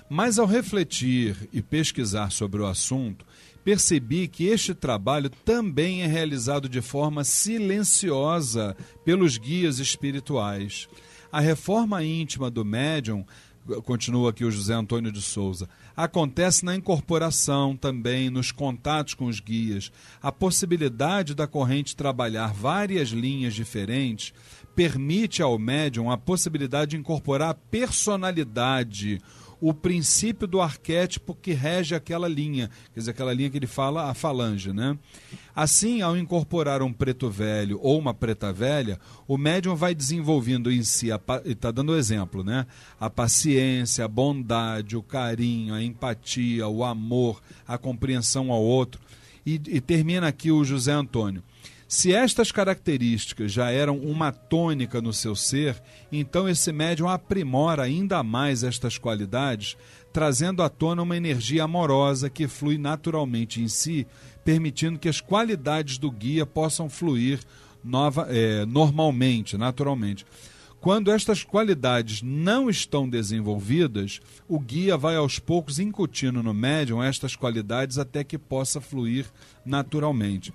Mas 0.08 0.38
ao 0.38 0.46
refletir 0.46 1.48
e 1.52 1.60
pesquisar 1.60 2.30
sobre 2.30 2.62
o 2.62 2.66
assunto, 2.66 3.26
percebi 3.64 4.28
que 4.28 4.46
este 4.46 4.74
trabalho 4.74 5.30
também 5.30 6.02
é 6.02 6.06
realizado 6.06 6.68
de 6.68 6.80
forma 6.80 7.24
silenciosa 7.24 8.76
pelos 9.04 9.38
guias 9.38 9.78
espirituais. 9.78 10.88
A 11.30 11.40
reforma 11.40 12.04
íntima 12.04 12.50
do 12.50 12.64
médium, 12.64 13.24
continua 13.84 14.30
aqui 14.30 14.44
o 14.44 14.50
José 14.50 14.74
Antônio 14.74 15.12
de 15.12 15.22
Souza, 15.22 15.68
acontece 15.96 16.64
na 16.64 16.74
incorporação 16.74 17.76
também, 17.76 18.28
nos 18.28 18.50
contatos 18.50 19.14
com 19.14 19.26
os 19.26 19.40
guias. 19.40 19.92
A 20.20 20.32
possibilidade 20.32 21.34
da 21.34 21.46
corrente 21.46 21.96
trabalhar 21.96 22.52
várias 22.52 23.10
linhas 23.10 23.54
diferentes 23.54 24.34
permite 24.74 25.42
ao 25.42 25.58
médium 25.58 26.10
a 26.10 26.16
possibilidade 26.16 26.92
de 26.92 26.96
incorporar 26.96 27.54
personalidade, 27.70 29.20
o 29.62 29.72
princípio 29.72 30.48
do 30.48 30.60
arquétipo 30.60 31.36
que 31.36 31.52
rege 31.52 31.94
aquela 31.94 32.26
linha, 32.26 32.68
quer 32.92 32.98
dizer, 32.98 33.12
aquela 33.12 33.32
linha 33.32 33.48
que 33.48 33.56
ele 33.56 33.68
fala, 33.68 34.10
a 34.10 34.14
falange, 34.14 34.72
né? 34.72 34.98
Assim, 35.54 36.02
ao 36.02 36.16
incorporar 36.16 36.82
um 36.82 36.92
preto 36.92 37.30
velho 37.30 37.78
ou 37.80 37.96
uma 37.96 38.12
preta 38.12 38.52
velha, 38.52 38.98
o 39.28 39.38
médium 39.38 39.76
vai 39.76 39.94
desenvolvendo 39.94 40.68
em 40.68 40.82
si, 40.82 41.10
está 41.44 41.70
dando 41.70 41.94
exemplo, 41.94 42.42
né? 42.42 42.66
A 42.98 43.08
paciência, 43.08 44.04
a 44.04 44.08
bondade, 44.08 44.96
o 44.96 45.02
carinho, 45.02 45.74
a 45.74 45.80
empatia, 45.80 46.66
o 46.66 46.82
amor, 46.82 47.40
a 47.64 47.78
compreensão 47.78 48.50
ao 48.50 48.60
outro. 48.60 49.00
E, 49.46 49.60
e 49.68 49.80
termina 49.80 50.26
aqui 50.26 50.50
o 50.50 50.64
José 50.64 50.90
Antônio. 50.90 51.40
Se 51.94 52.10
estas 52.10 52.50
características 52.50 53.52
já 53.52 53.70
eram 53.70 53.98
uma 53.98 54.32
tônica 54.32 55.02
no 55.02 55.12
seu 55.12 55.36
ser, 55.36 55.76
então 56.10 56.48
esse 56.48 56.72
médium 56.72 57.06
aprimora 57.06 57.82
ainda 57.82 58.22
mais 58.22 58.64
estas 58.64 58.96
qualidades, 58.96 59.76
trazendo 60.10 60.62
à 60.62 60.70
tona 60.70 61.02
uma 61.02 61.18
energia 61.18 61.64
amorosa 61.64 62.30
que 62.30 62.48
flui 62.48 62.78
naturalmente 62.78 63.60
em 63.60 63.68
si, 63.68 64.06
permitindo 64.42 64.98
que 64.98 65.06
as 65.06 65.20
qualidades 65.20 65.98
do 65.98 66.10
guia 66.10 66.46
possam 66.46 66.88
fluir 66.88 67.40
nova, 67.84 68.26
é, 68.30 68.64
normalmente, 68.64 69.58
naturalmente. 69.58 70.24
Quando 70.80 71.12
estas 71.12 71.44
qualidades 71.44 72.22
não 72.22 72.70
estão 72.70 73.06
desenvolvidas, 73.06 74.18
o 74.48 74.58
guia 74.58 74.96
vai 74.96 75.16
aos 75.16 75.38
poucos 75.38 75.78
incutindo 75.78 76.42
no 76.42 76.54
médium 76.54 77.02
estas 77.02 77.36
qualidades 77.36 77.98
até 77.98 78.24
que 78.24 78.38
possa 78.38 78.80
fluir 78.80 79.26
naturalmente. 79.62 80.54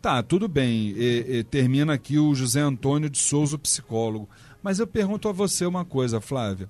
Tá, 0.00 0.22
tudo 0.22 0.48
bem. 0.48 0.94
E, 0.96 1.38
e, 1.38 1.44
termina 1.44 1.94
aqui 1.94 2.18
o 2.18 2.34
José 2.34 2.60
Antônio 2.60 3.08
de 3.10 3.18
Souza, 3.18 3.58
psicólogo. 3.58 4.28
Mas 4.62 4.78
eu 4.78 4.86
pergunto 4.86 5.28
a 5.28 5.32
você 5.32 5.66
uma 5.66 5.84
coisa, 5.84 6.20
Flávia. 6.20 6.68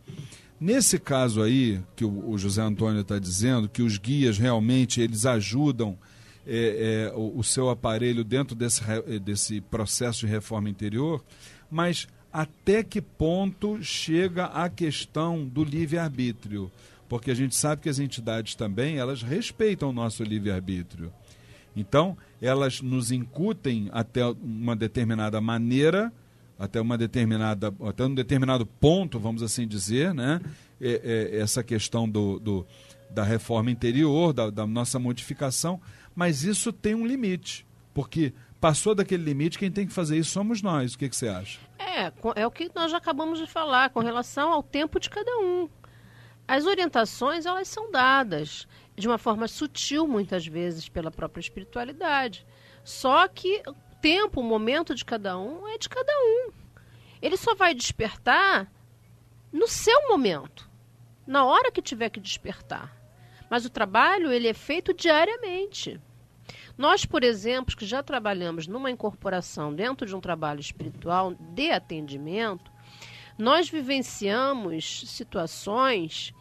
Nesse 0.60 0.98
caso 0.98 1.42
aí, 1.42 1.80
que 1.94 2.04
o, 2.04 2.30
o 2.30 2.38
José 2.38 2.62
Antônio 2.62 3.00
está 3.00 3.18
dizendo, 3.18 3.68
que 3.68 3.82
os 3.82 3.98
guias 3.98 4.38
realmente 4.38 5.00
eles 5.00 5.26
ajudam 5.26 5.98
é, 6.46 7.10
é, 7.10 7.16
o, 7.16 7.38
o, 7.38 7.44
seu 7.44 7.70
aparelho 7.70 8.22
dentro 8.22 8.54
desse, 8.54 8.82
desse 9.22 9.60
processo 9.60 10.20
de 10.20 10.26
reforma 10.26 10.68
interior, 10.68 11.24
mas 11.70 12.06
até 12.32 12.82
que 12.82 13.00
ponto 13.00 13.82
chega 13.82 14.46
a 14.46 14.68
questão 14.68 15.46
do 15.46 15.64
livre-arbítrio? 15.64 16.70
Porque 17.08 17.30
a 17.30 17.34
gente 17.34 17.54
sabe 17.54 17.82
que 17.82 17.88
as 17.88 17.98
entidades 17.98 18.54
também, 18.54 18.96
elas 18.96 19.22
respeitam 19.22 19.90
o 19.90 19.92
nosso 19.92 20.22
livre-arbítrio. 20.22 21.12
Então, 21.76 22.16
elas 22.40 22.80
nos 22.80 23.10
incutem 23.10 23.88
até 23.92 24.24
uma 24.24 24.76
determinada 24.76 25.40
maneira, 25.40 26.12
até 26.58 26.80
uma 26.80 26.96
determinada, 26.96 27.74
até 27.86 28.04
um 28.04 28.14
determinado 28.14 28.64
ponto, 28.64 29.18
vamos 29.18 29.42
assim 29.42 29.66
dizer, 29.66 30.14
né? 30.14 30.40
É, 30.80 31.30
é, 31.32 31.38
essa 31.40 31.62
questão 31.62 32.08
do, 32.08 32.38
do, 32.38 32.66
da 33.10 33.24
reforma 33.24 33.70
interior, 33.70 34.32
da, 34.32 34.50
da 34.50 34.66
nossa 34.66 34.98
modificação, 34.98 35.80
mas 36.14 36.44
isso 36.44 36.72
tem 36.72 36.94
um 36.94 37.06
limite, 37.06 37.66
porque 37.92 38.32
passou 38.60 38.94
daquele 38.94 39.24
limite, 39.24 39.58
quem 39.58 39.70
tem 39.70 39.86
que 39.86 39.92
fazer 39.92 40.16
isso 40.16 40.30
somos 40.30 40.62
nós. 40.62 40.94
O 40.94 40.98
que, 40.98 41.08
que 41.08 41.16
você 41.16 41.28
acha? 41.28 41.58
É, 41.78 42.12
é 42.36 42.46
o 42.46 42.50
que 42.50 42.70
nós 42.74 42.90
já 42.90 42.98
acabamos 42.98 43.38
de 43.38 43.46
falar 43.46 43.90
com 43.90 44.00
relação 44.00 44.52
ao 44.52 44.62
tempo 44.62 44.98
de 44.98 45.10
cada 45.10 45.30
um. 45.38 45.68
As 46.46 46.66
orientações, 46.66 47.46
elas 47.46 47.68
são 47.68 47.90
dadas 47.90 48.66
de 48.96 49.08
uma 49.08 49.18
forma 49.18 49.48
sutil, 49.48 50.06
muitas 50.06 50.46
vezes, 50.46 50.88
pela 50.88 51.10
própria 51.10 51.40
espiritualidade. 51.40 52.46
Só 52.84 53.26
que 53.28 53.62
o 53.66 53.74
tempo, 54.00 54.40
o 54.40 54.44
momento 54.44 54.94
de 54.94 55.04
cada 55.04 55.38
um 55.38 55.66
é 55.68 55.78
de 55.78 55.88
cada 55.88 56.12
um. 56.12 56.50
Ele 57.20 57.36
só 57.36 57.54
vai 57.54 57.74
despertar 57.74 58.70
no 59.52 59.66
seu 59.66 60.08
momento, 60.08 60.68
na 61.26 61.44
hora 61.44 61.72
que 61.72 61.80
tiver 61.80 62.10
que 62.10 62.20
despertar. 62.20 62.94
Mas 63.48 63.64
o 63.64 63.70
trabalho, 63.70 64.32
ele 64.32 64.48
é 64.48 64.54
feito 64.54 64.92
diariamente. 64.92 66.00
Nós, 66.76 67.04
por 67.04 67.22
exemplo, 67.22 67.76
que 67.76 67.86
já 67.86 68.02
trabalhamos 68.02 68.66
numa 68.66 68.90
incorporação 68.90 69.72
dentro 69.72 70.06
de 70.06 70.14
um 70.14 70.20
trabalho 70.20 70.60
espiritual 70.60 71.34
de 71.34 71.70
atendimento, 71.70 72.70
nós 73.38 73.68
vivenciamos 73.68 75.04
situações 75.06 76.34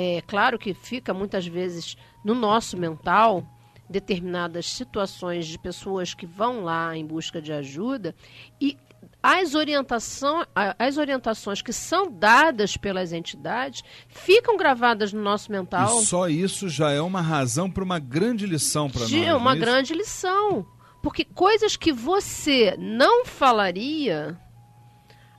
é 0.00 0.22
claro 0.22 0.56
que 0.60 0.72
fica 0.72 1.12
muitas 1.12 1.44
vezes 1.44 1.96
no 2.24 2.32
nosso 2.32 2.76
mental 2.76 3.44
determinadas 3.90 4.70
situações 4.70 5.44
de 5.44 5.58
pessoas 5.58 6.14
que 6.14 6.24
vão 6.24 6.62
lá 6.62 6.96
em 6.96 7.04
busca 7.04 7.42
de 7.42 7.52
ajuda 7.52 8.14
e 8.60 8.78
as, 9.20 9.56
orientação, 9.56 10.46
as 10.78 10.98
orientações 10.98 11.60
que 11.60 11.72
são 11.72 12.08
dadas 12.08 12.76
pelas 12.76 13.12
entidades 13.12 13.82
ficam 14.08 14.56
gravadas 14.56 15.12
no 15.12 15.20
nosso 15.20 15.50
mental. 15.50 16.00
E 16.00 16.06
só 16.06 16.28
isso 16.28 16.68
já 16.68 16.92
é 16.92 17.00
uma 17.00 17.20
razão 17.20 17.68
para 17.68 17.82
uma 17.82 17.98
grande 17.98 18.46
lição 18.46 18.88
para 18.88 19.00
nós. 19.00 19.12
É 19.12 19.34
uma 19.34 19.56
grande 19.56 19.94
lição. 19.94 20.64
Porque 21.02 21.24
coisas 21.24 21.76
que 21.76 21.92
você 21.92 22.76
não 22.78 23.26
falaria, 23.26 24.38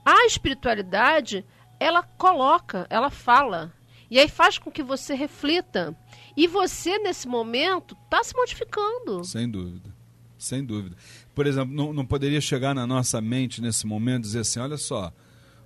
a 0.04 0.26
espiritualidade, 0.26 1.46
ela 1.78 2.02
coloca, 2.02 2.86
ela 2.90 3.08
fala. 3.08 3.72
E 4.10 4.18
aí 4.18 4.28
faz 4.28 4.58
com 4.58 4.70
que 4.70 4.82
você 4.82 5.14
reflita. 5.14 5.96
E 6.36 6.46
você, 6.46 6.98
nesse 6.98 7.28
momento, 7.28 7.96
está 8.04 8.22
se 8.24 8.34
modificando. 8.34 9.24
Sem 9.24 9.48
dúvida. 9.48 9.94
Sem 10.36 10.64
dúvida. 10.64 10.96
Por 11.34 11.46
exemplo, 11.46 11.74
não, 11.74 11.92
não 11.92 12.04
poderia 12.04 12.40
chegar 12.40 12.74
na 12.74 12.86
nossa 12.86 13.20
mente 13.20 13.60
nesse 13.60 13.86
momento 13.86 14.24
e 14.24 14.26
dizer 14.26 14.40
assim: 14.40 14.58
olha 14.58 14.76
só, 14.76 15.12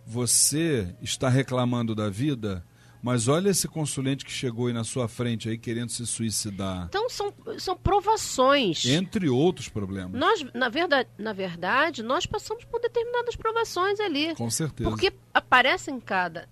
você 0.06 0.94
está 1.00 1.28
reclamando 1.28 1.94
da 1.94 2.10
vida, 2.10 2.64
mas 3.04 3.28
olha 3.28 3.50
esse 3.50 3.68
consulente 3.68 4.24
que 4.24 4.32
chegou 4.32 4.66
aí 4.66 4.72
na 4.72 4.82
sua 4.82 5.06
frente 5.06 5.48
aí 5.48 5.58
querendo 5.58 5.90
se 5.90 6.06
suicidar. 6.06 6.86
Então 6.88 7.08
são, 7.08 7.32
são 7.58 7.76
provações. 7.76 8.84
Entre 8.84 9.28
outros 9.28 9.68
problemas. 9.68 10.18
Nós, 10.18 10.44
na 10.54 10.68
verdade, 10.68 11.08
na 11.18 11.32
verdade, 11.32 12.02
nós 12.02 12.26
passamos 12.26 12.64
por 12.64 12.80
determinadas 12.80 13.36
provações 13.36 14.00
ali. 14.00 14.34
Com 14.34 14.50
certeza. 14.50 14.88
Porque 14.88 15.12
aparecem 15.32 16.00
cada, 16.00 16.48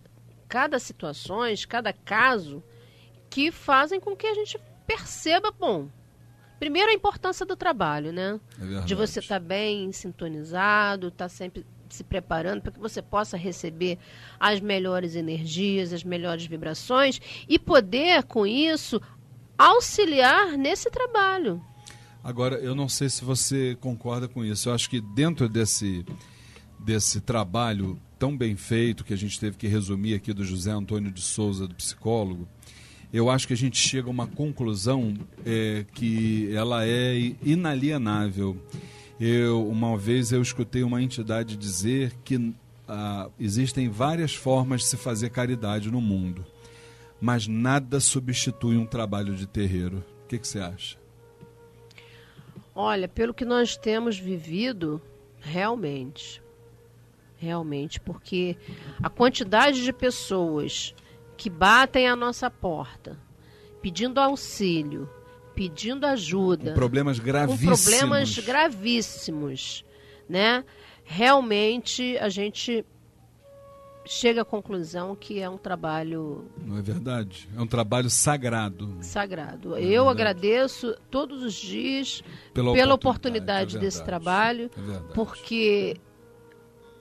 cada 0.52 0.78
situações, 0.78 1.64
cada 1.64 1.94
caso, 1.94 2.62
que 3.30 3.50
fazem 3.50 3.98
com 3.98 4.14
que 4.14 4.26
a 4.26 4.34
gente 4.34 4.60
perceba, 4.86 5.50
bom, 5.50 5.88
primeiro 6.58 6.90
a 6.90 6.94
importância 6.94 7.46
do 7.46 7.56
trabalho, 7.56 8.12
né? 8.12 8.38
É 8.60 8.80
de 8.82 8.94
você 8.94 9.20
estar 9.20 9.40
tá 9.40 9.46
bem 9.46 9.90
sintonizado, 9.92 11.08
estar 11.08 11.24
tá 11.24 11.28
sempre 11.30 11.64
se 11.88 12.04
preparando 12.04 12.60
para 12.60 12.70
que 12.70 12.78
você 12.78 13.00
possa 13.00 13.34
receber 13.34 13.98
as 14.38 14.60
melhores 14.60 15.14
energias, 15.14 15.90
as 15.90 16.04
melhores 16.04 16.44
vibrações 16.44 17.18
e 17.48 17.58
poder, 17.58 18.22
com 18.24 18.46
isso, 18.46 19.00
auxiliar 19.56 20.58
nesse 20.58 20.90
trabalho. 20.90 21.64
Agora, 22.22 22.56
eu 22.56 22.74
não 22.74 22.90
sei 22.90 23.08
se 23.08 23.24
você 23.24 23.74
concorda 23.80 24.28
com 24.28 24.44
isso. 24.44 24.68
Eu 24.68 24.74
acho 24.74 24.90
que 24.90 25.00
dentro 25.00 25.48
desse, 25.48 26.04
desse 26.78 27.22
trabalho 27.22 27.98
tão 28.22 28.36
bem 28.36 28.54
feito 28.54 29.02
que 29.02 29.12
a 29.12 29.16
gente 29.16 29.40
teve 29.40 29.56
que 29.56 29.66
resumir 29.66 30.14
aqui 30.14 30.32
do 30.32 30.44
José 30.44 30.70
Antônio 30.70 31.10
de 31.10 31.20
Souza, 31.20 31.66
do 31.66 31.74
psicólogo, 31.74 32.46
eu 33.12 33.28
acho 33.28 33.48
que 33.48 33.52
a 33.52 33.56
gente 33.56 33.76
chega 33.76 34.06
a 34.06 34.12
uma 34.12 34.28
conclusão 34.28 35.12
é, 35.44 35.84
que 35.92 36.48
ela 36.54 36.86
é 36.86 37.16
inalienável. 37.42 38.56
Eu, 39.18 39.68
uma 39.68 39.98
vez 39.98 40.30
eu 40.30 40.40
escutei 40.40 40.84
uma 40.84 41.02
entidade 41.02 41.56
dizer 41.56 42.14
que 42.22 42.54
ah, 42.86 43.28
existem 43.40 43.88
várias 43.88 44.32
formas 44.32 44.82
de 44.82 44.86
se 44.86 44.96
fazer 44.96 45.30
caridade 45.30 45.90
no 45.90 46.00
mundo, 46.00 46.46
mas 47.20 47.48
nada 47.48 47.98
substitui 47.98 48.76
um 48.76 48.86
trabalho 48.86 49.34
de 49.34 49.48
terreiro. 49.48 50.04
O 50.22 50.28
que, 50.28 50.38
que 50.38 50.46
você 50.46 50.60
acha? 50.60 50.96
Olha, 52.72 53.08
pelo 53.08 53.34
que 53.34 53.44
nós 53.44 53.76
temos 53.76 54.16
vivido, 54.16 55.02
realmente, 55.40 56.40
realmente, 57.42 57.98
porque 58.00 58.56
a 59.02 59.10
quantidade 59.10 59.82
de 59.82 59.92
pessoas 59.92 60.94
que 61.36 61.50
batem 61.50 62.08
à 62.08 62.14
nossa 62.14 62.48
porta, 62.48 63.18
pedindo 63.82 64.20
auxílio, 64.20 65.10
pedindo 65.52 66.06
ajuda, 66.06 66.70
com 66.70 66.76
problemas 66.76 67.18
gravíssimos, 67.18 67.84
com 67.84 67.90
problemas 67.90 68.38
gravíssimos, 68.38 69.84
né? 70.28 70.64
Realmente 71.04 72.16
a 72.18 72.28
gente 72.28 72.86
chega 74.06 74.42
à 74.42 74.44
conclusão 74.44 75.16
que 75.16 75.40
é 75.40 75.50
um 75.50 75.58
trabalho. 75.58 76.48
Não 76.64 76.78
é 76.78 76.82
verdade? 76.82 77.48
É 77.56 77.60
um 77.60 77.66
trabalho 77.66 78.08
sagrado. 78.08 78.98
Sagrado. 79.00 79.76
É 79.76 79.82
Eu 79.82 80.08
agradeço 80.08 80.94
todos 81.10 81.42
os 81.42 81.54
dias 81.54 82.22
pela, 82.54 82.72
pela 82.72 82.94
oportunidade, 82.94 83.74
oportunidade 83.74 83.76
é 83.76 83.80
desse 83.80 84.04
trabalho, 84.04 84.70
é 84.76 85.12
porque 85.12 86.00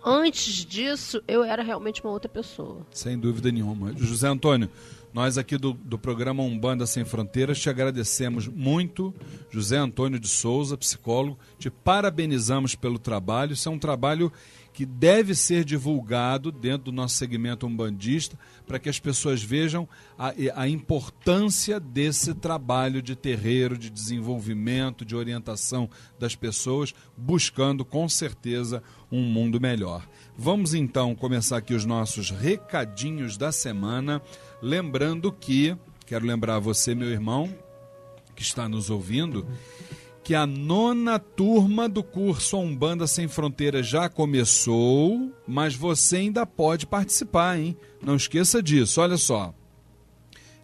antes 0.03 0.65
disso, 0.65 1.21
eu 1.27 1.43
era 1.43 1.63
realmente 1.63 2.01
uma 2.03 2.11
outra 2.11 2.29
pessoa. 2.29 2.85
Sem 2.91 3.17
dúvida 3.17 3.51
nenhuma. 3.51 3.93
José 3.97 4.27
Antônio, 4.27 4.69
nós 5.13 5.37
aqui 5.37 5.57
do, 5.57 5.73
do 5.73 5.97
programa 5.97 6.41
Umbanda 6.41 6.85
Sem 6.85 7.03
Fronteiras 7.03 7.59
te 7.59 7.69
agradecemos 7.69 8.47
muito. 8.47 9.13
José 9.49 9.77
Antônio 9.77 10.19
de 10.19 10.27
Souza, 10.27 10.77
psicólogo, 10.77 11.37
te 11.59 11.69
parabenizamos 11.69 12.75
pelo 12.75 12.97
trabalho. 12.97 13.53
Isso 13.53 13.67
é 13.67 13.71
um 13.71 13.79
trabalho 13.79 14.31
que 14.73 14.85
deve 14.85 15.35
ser 15.35 15.65
divulgado 15.65 16.51
dentro 16.51 16.85
do 16.85 16.91
nosso 16.91 17.15
segmento 17.15 17.67
umbandista 17.67 18.37
para 18.65 18.79
que 18.79 18.89
as 18.89 18.99
pessoas 18.99 19.43
vejam 19.43 19.87
a, 20.17 20.33
a, 20.55 20.67
importância 20.67 21.79
desse 21.79 22.33
trabalho 22.33 23.01
de 23.01 23.15
terreiro, 23.15 23.77
de 23.77 23.89
desenvolvimento, 23.89 25.03
de 25.03 25.15
orientação 25.15 25.89
das 26.17 26.35
pessoas, 26.35 26.93
buscando 27.17 27.83
com 27.83 28.07
certeza 28.07 28.81
um 29.11 29.21
mundo 29.21 29.59
melhor. 29.59 30.07
Vamos 30.37 30.73
então 30.73 31.13
começar 31.15 31.57
aqui 31.57 31.73
os 31.73 31.85
nossos 31.85 32.31
recadinhos 32.31 33.37
da 33.37 33.51
semana, 33.51 34.21
lembrando 34.61 35.31
que, 35.31 35.75
quero 36.05 36.25
lembrar 36.25 36.59
você, 36.59 36.95
meu 36.95 37.09
irmão, 37.09 37.53
que 38.35 38.41
está 38.41 38.69
nos 38.69 38.89
ouvindo, 38.89 39.45
que 40.23 40.35
a 40.35 40.45
nona 40.45 41.17
turma 41.17 41.89
do 41.89 42.03
curso 42.03 42.57
Umbanda 42.57 43.07
Sem 43.07 43.27
Fronteiras 43.27 43.87
já 43.87 44.07
começou, 44.07 45.31
mas 45.47 45.75
você 45.75 46.17
ainda 46.17 46.45
pode 46.45 46.85
participar, 46.85 47.57
hein? 47.57 47.75
Não 48.03 48.15
esqueça 48.15 48.61
disso, 48.61 49.01
olha 49.01 49.17
só. 49.17 49.53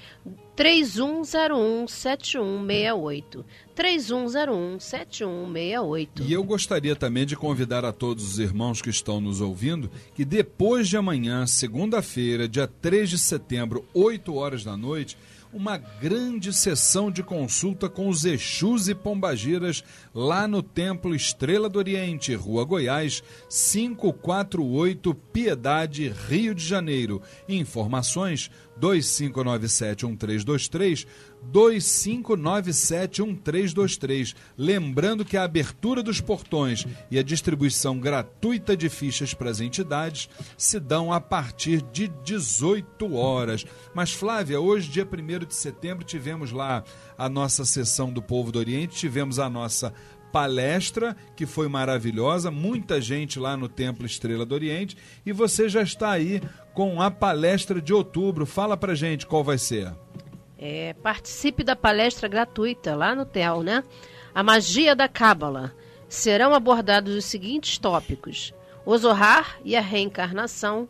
3101-7168. 0.55 3.43
3101-7168. 3.75 6.27
E 6.27 6.33
eu 6.33 6.43
gostaria 6.43 6.95
também 6.95 7.25
de 7.25 7.35
convidar 7.35 7.83
a 7.83 7.91
todos 7.91 8.23
os 8.23 8.37
irmãos 8.39 8.79
que 8.81 8.91
estão 8.91 9.19
nos 9.19 9.41
ouvindo 9.41 9.89
que 10.13 10.23
depois 10.23 10.87
de 10.87 10.97
amanhã, 10.97 11.47
segunda-feira, 11.47 12.47
dia 12.47 12.67
3 12.67 13.09
de 13.09 13.17
setembro, 13.17 13.83
8 13.93 14.35
horas 14.35 14.63
da 14.63 14.77
noite, 14.77 15.17
uma 15.57 15.75
grande 15.75 16.53
sessão 16.53 17.09
de 17.09 17.23
consulta 17.23 17.89
com 17.89 18.07
os 18.07 18.23
Exus 18.23 18.87
e 18.87 18.93
Pombagiras 18.93 19.83
lá 20.13 20.47
no 20.47 20.61
Templo 20.61 21.15
Estrela 21.15 21.67
do 21.67 21.79
Oriente, 21.79 22.35
Rua 22.35 22.63
Goiás, 22.63 23.23
548, 23.49 25.15
Piedade, 25.15 26.13
Rio 26.29 26.53
de 26.53 26.63
Janeiro. 26.63 27.23
Informações 27.49 28.51
2597-1323, 28.79 31.07
2597-1323. 31.51 34.35
Lembrando 34.57 35.25
que 35.25 35.35
a 35.37 35.43
abertura 35.43 36.01
dos 36.03 36.21
portões 36.21 36.85
e 37.09 37.17
a 37.19 37.23
distribuição 37.23 37.97
gratuita 37.99 38.75
de 38.75 38.89
fichas 38.89 39.33
para 39.33 39.49
as 39.49 39.61
entidades 39.61 40.29
se 40.57 40.77
dão 40.79 41.13
a 41.13 41.19
partir 41.19 41.81
de 41.81 42.07
18 42.23 43.15
horas. 43.15 43.65
Mas, 43.93 44.11
Flávia, 44.11 44.59
hoje, 44.59 44.89
dia 44.89 45.05
1 45.05 45.45
de 45.45 45.55
setembro, 45.55 46.05
tivemos 46.05 46.51
lá 46.51 46.83
a 47.17 47.29
nossa 47.29 47.63
sessão 47.65 48.11
do 48.11 48.21
Povo 48.21 48.51
do 48.51 48.59
Oriente, 48.59 48.95
tivemos 48.95 49.39
a 49.39 49.49
nossa 49.49 49.93
palestra 50.31 51.15
que 51.35 51.45
foi 51.45 51.67
maravilhosa, 51.67 52.51
muita 52.51 53.01
gente 53.01 53.39
lá 53.39 53.57
no 53.57 53.67
Templo 53.67 54.05
Estrela 54.05 54.45
do 54.45 54.55
Oriente 54.55 54.97
e 55.25 55.31
você 55.31 55.67
já 55.69 55.81
está 55.81 56.11
aí 56.11 56.41
com 56.73 57.01
a 57.01 57.09
palestra 57.09 57.81
de 57.81 57.93
outubro. 57.93 58.45
Fala 58.45 58.77
pra 58.77 58.95
gente 58.95 59.25
qual 59.25 59.43
vai 59.43 59.57
ser. 59.57 59.93
É, 60.57 60.93
participe 60.93 61.63
da 61.63 61.75
palestra 61.75 62.27
gratuita 62.27 62.95
lá 62.95 63.13
no 63.15 63.25
TEL, 63.25 63.61
né? 63.61 63.83
A 64.33 64.43
magia 64.43 64.95
da 64.95 65.07
Cábala. 65.07 65.73
Serão 66.09 66.53
abordados 66.53 67.15
os 67.15 67.25
seguintes 67.25 67.77
tópicos: 67.77 68.53
o 68.85 68.97
Zohar 68.97 69.59
e 69.65 69.75
a 69.75 69.81
reencarnação, 69.81 70.87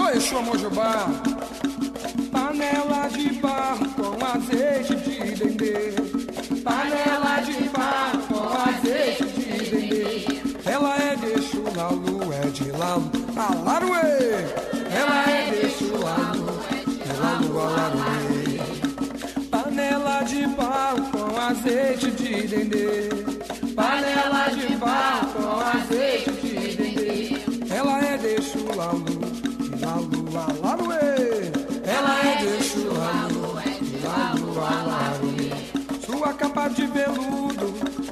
Laroie, 0.07 0.21
Xomojubá, 0.21 1.05
panela 2.31 3.09
de 3.09 3.29
barro 3.41 3.89
com 3.89 4.25
azeite 4.25 4.95
de 4.95 5.35
dendê. 5.35 5.91
Panela 6.63 7.41
de 7.41 7.69
barro 7.69 8.21
com 8.29 8.47
azeite 8.69 9.25
de 9.25 9.69
dendê. 9.69 10.25
Ela 10.65 10.95
é 10.97 11.15
de 11.17 11.25
Exu 11.33 11.61
Lalu, 11.75 12.33
é 12.33 12.49
de 12.51 12.71
Lalu, 12.71 13.11
a 13.35 13.53
Laroie! 13.65 14.45
ela 14.93 15.29
é 15.29 15.51
desse 15.51 15.83
lado, 15.83 16.45
ela 17.09 17.39
lua 17.41 17.69
laruê. 17.69 18.59
Panela 19.51 20.23
de 20.23 20.47
pau 20.55 20.95
com 21.11 21.37
azeite 21.37 22.11
de 22.11 22.47
dendê. 22.47 23.09
Panela 23.75 24.47
de 24.51 24.77
pau 24.77 25.19
com 25.33 25.59
azeite 25.59 26.31
de 26.31 26.75
dendê. 26.77 27.41
Ela 27.69 27.99
é 27.99 28.01
lalu, 28.01 28.05
é 28.05 28.17
deixo 28.17 28.65
lalu, 28.73 29.46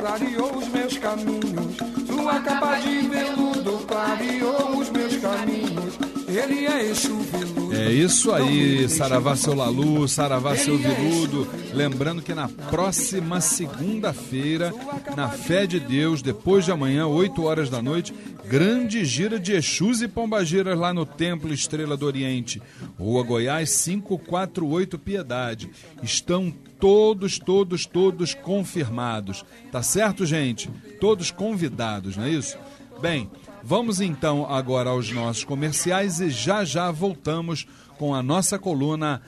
clareou 0.06 0.58
os 0.58 0.68
meus 0.70 0.98
caminhos. 0.98 1.78
Sua 2.08 2.40
capa 2.40 2.76
de 2.80 3.02
veludo 3.08 3.86
clareou 3.88 4.78
os 4.78 4.90
meus 4.90 5.18
caminhos. 5.18 6.25
Ele 6.36 6.66
é 6.66 6.90
Exu 6.90 7.16
Veludo. 7.16 7.74
É 7.74 7.92
isso 7.92 8.32
aí, 8.34 8.90
Saravá 8.90 9.36
seu 9.38 9.56
Lalu, 9.56 10.06
Saravá 10.08 10.56
seu 10.56 10.78
Veludo. 10.78 11.48
Lembrando 11.74 12.22
que 12.22 12.34
na 12.34 12.50
próxima 12.50 13.40
segunda-feira, 13.40 14.74
na 15.16 15.30
fé 15.30 15.66
de 15.66 15.80
Deus, 15.80 16.22
depois 16.22 16.66
de 16.66 16.72
amanhã, 16.72 17.08
8 17.08 17.42
horas 17.44 17.70
da 17.70 17.82
noite, 17.82 18.14
grande 18.46 19.06
gira 19.06 19.40
de 19.40 19.54
Exus 19.54 20.02
e 20.02 20.08
Pombagiras 20.10 20.78
lá 20.78 20.94
no 20.94 21.06
Templo 21.06 21.54
Estrela 21.54 21.96
do 21.96 22.06
Oriente, 22.06 22.62
Rua 23.00 23.24
Goiás 23.24 23.84
548 23.86 25.00
Piedade. 25.00 25.70
Estão 26.04 26.54
todos, 26.80 27.40
todos, 27.40 27.86
todos 27.86 28.34
confirmados. 28.34 29.46
Tá 29.72 29.82
certo, 29.82 30.26
gente? 30.26 30.70
Todos 31.00 31.32
convidados, 31.32 32.18
não 32.18 32.26
é 32.26 32.30
isso? 32.30 32.58
Bem, 33.02 33.30
Vamos 33.68 34.00
então 34.00 34.46
agora 34.48 34.92
aos 34.92 35.12
nossos 35.12 35.44
comerciais 35.44 36.20
e 36.20 36.30
já 36.30 36.64
já 36.64 36.92
voltamos 36.92 37.66
com 37.98 38.14
a 38.14 38.22
nossa 38.22 38.60
coluna, 38.60 39.24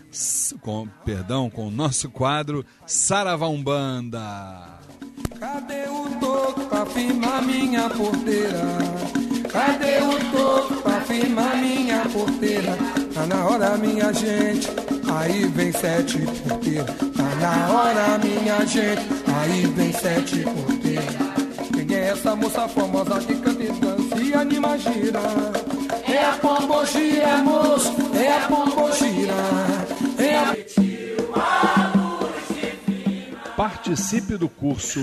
com, 0.61 0.87
perdão, 1.03 1.49
com 1.49 1.67
o 1.67 1.71
nosso 1.71 2.07
quadro 2.11 2.63
Saravá 2.85 3.47
Umbanda. 3.47 4.77
Cadê 5.39 5.89
o 5.89 6.19
toco 6.19 6.61
pra 6.67 6.85
firmar 6.85 7.41
minha 7.41 7.89
porteira? 7.89 8.61
Cadê 9.51 10.01
o 10.03 10.31
toco 10.31 10.83
pra 10.83 11.01
firmar 11.01 11.57
minha 11.57 12.05
porteira? 12.05 12.77
Tá 13.15 13.25
na 13.25 13.43
hora, 13.43 13.75
minha 13.77 14.13
gente, 14.13 14.67
aí 15.11 15.47
vem 15.47 15.71
sete 15.71 16.19
porteira. 16.47 16.85
Tá 16.85 17.35
na 17.41 17.73
hora, 17.73 18.19
minha 18.19 18.63
gente, 18.67 19.01
aí 19.35 19.65
vem 19.65 19.91
sete 19.93 20.41
porteira. 20.41 21.26
Quem 21.87 21.97
é 21.97 22.09
essa 22.09 22.35
moça 22.35 22.67
famosa 22.67 23.19
que 23.19 23.35
canta 23.35 23.63
e 23.63 23.71
dança? 23.71 24.07
e 24.27 24.33
anima 24.33 24.77
gira. 24.77 25.19
É 26.07 26.25
a 26.25 26.33
pombogira, 26.33 27.37
moço, 27.37 27.93
é 28.13 28.33
a 28.33 28.47
pombogira. 28.47 29.33
É 30.17 30.35
a... 30.37 30.57
Participe 33.55 34.37
do 34.37 34.47
curso 34.47 34.99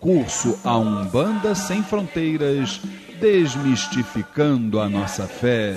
Curso 0.00 0.58
A 0.64 0.78
Umbanda 0.78 1.54
Sem 1.54 1.82
Fronteiras, 1.82 2.80
desmistificando 3.20 4.80
a 4.80 4.88
nossa 4.88 5.26
fé. 5.26 5.76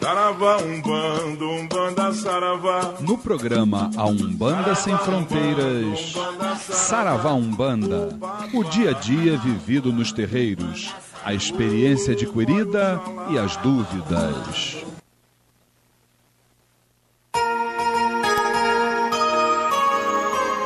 Saravá, 0.00 0.56
umbanda, 0.56 1.44
umbanda, 1.44 2.12
saravá. 2.12 2.94
No 3.00 3.16
programa 3.16 3.92
A 3.96 4.06
Umbanda 4.06 4.74
Sem 4.74 4.98
Fronteiras, 4.98 6.14
Saravá 6.58 7.32
Umbanda, 7.32 8.08
o 8.52 8.64
dia 8.64 8.90
a 8.90 8.94
dia 8.94 9.38
vivido 9.38 9.92
nos 9.92 10.10
terreiros, 10.10 10.92
a 11.24 11.32
experiência 11.32 12.12
adquirida 12.14 13.00
e 13.30 13.38
as 13.38 13.56
dúvidas. 13.58 14.82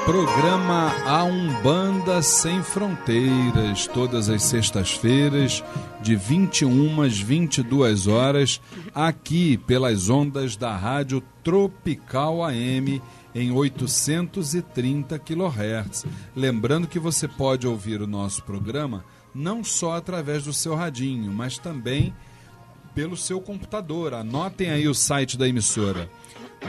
Programa 0.07 0.93
A 1.05 1.25
Umbanda 1.25 2.23
Sem 2.23 2.63
Fronteiras, 2.63 3.89
todas 3.89 4.31
as 4.31 4.45
sextas-feiras, 4.45 5.65
de 6.01 6.15
21 6.15 7.03
às 7.03 7.19
22 7.19 8.07
horas, 8.07 8.61
aqui 8.95 9.59
pelas 9.59 10.09
ondas 10.09 10.57
da 10.57 10.77
Rádio 10.77 11.21
Tropical 11.43 12.45
AM 12.45 13.03
em 13.35 13.51
830 13.51 15.19
kHz. 15.19 16.07
Lembrando 16.37 16.87
que 16.87 17.01
você 17.01 17.27
pode 17.27 17.67
ouvir 17.67 18.01
o 18.01 18.07
nosso 18.07 18.45
programa 18.45 19.05
não 19.37 19.63
só 19.63 19.97
através 19.97 20.45
do 20.45 20.53
seu 20.53 20.75
radinho, 20.75 21.33
mas 21.33 21.59
também 21.59 22.13
pelo 22.95 23.17
seu 23.17 23.41
computador. 23.41 24.15
Anotem 24.15 24.71
aí 24.71 24.89
o 24.89 24.95
site 24.95 25.37
da 25.37 25.47
emissora 25.47 26.09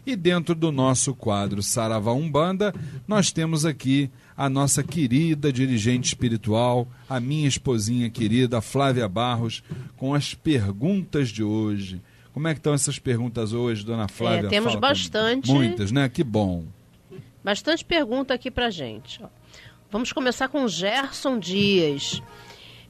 E 0.08 0.16
dentro 0.16 0.54
do 0.54 0.72
nosso 0.72 1.14
quadro 1.14 1.62
Saravá 1.62 2.14
Umbanda, 2.14 2.74
nós 3.06 3.30
temos 3.30 3.66
aqui 3.66 4.10
a 4.34 4.48
nossa 4.48 4.82
querida 4.82 5.52
dirigente 5.52 6.06
espiritual, 6.06 6.88
a 7.06 7.20
minha 7.20 7.46
esposinha 7.46 8.08
querida, 8.08 8.62
Flávia 8.62 9.06
Barros, 9.06 9.62
com 9.98 10.14
as 10.14 10.32
perguntas 10.32 11.28
de 11.28 11.44
hoje. 11.44 12.00
Como 12.32 12.48
é 12.48 12.54
que 12.54 12.58
estão 12.58 12.72
essas 12.72 12.98
perguntas 12.98 13.52
hoje, 13.52 13.84
dona 13.84 14.08
Flávia? 14.08 14.46
É, 14.46 14.48
temos 14.48 14.72
Fala 14.72 14.80
bastante. 14.80 15.52
Muitas, 15.52 15.92
né? 15.92 16.08
Que 16.08 16.24
bom. 16.24 16.64
Bastante 17.44 17.84
pergunta 17.84 18.32
aqui 18.32 18.50
pra 18.50 18.70
gente. 18.70 19.20
Vamos 19.90 20.10
começar 20.10 20.48
com 20.48 20.66
Gerson 20.66 21.38
Dias. 21.38 22.22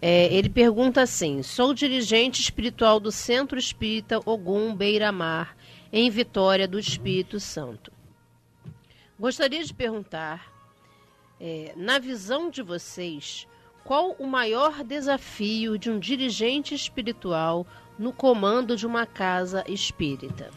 É, 0.01 0.33
ele 0.33 0.49
pergunta 0.49 1.03
assim: 1.03 1.43
Sou 1.43 1.75
dirigente 1.75 2.41
espiritual 2.41 3.01
do 3.01 3.11
Centro 3.11 3.59
Espírita 3.59 4.21
Ogum 4.25 4.73
Beira-Mar, 4.73 5.57
em 5.93 6.11
Vitória 6.11 6.69
do 6.69 6.79
Espírito 6.79 7.41
Santo. 7.41 7.93
Gostaria 9.19 9.65
de 9.65 9.75
perguntar, 9.75 10.53
é, 11.41 11.73
na 11.77 11.99
visão 11.99 12.51
de 12.51 12.63
vocês, 12.63 13.47
qual 13.85 14.15
o 14.19 14.27
maior 14.27 14.85
desafio 14.85 15.79
de 15.79 15.91
um 15.91 15.99
dirigente 15.99 16.75
espiritual 16.75 17.67
no 17.99 18.13
comando 18.13 18.77
de 18.77 18.87
uma 18.87 19.07
casa 19.07 19.65
espírita? 19.67 20.51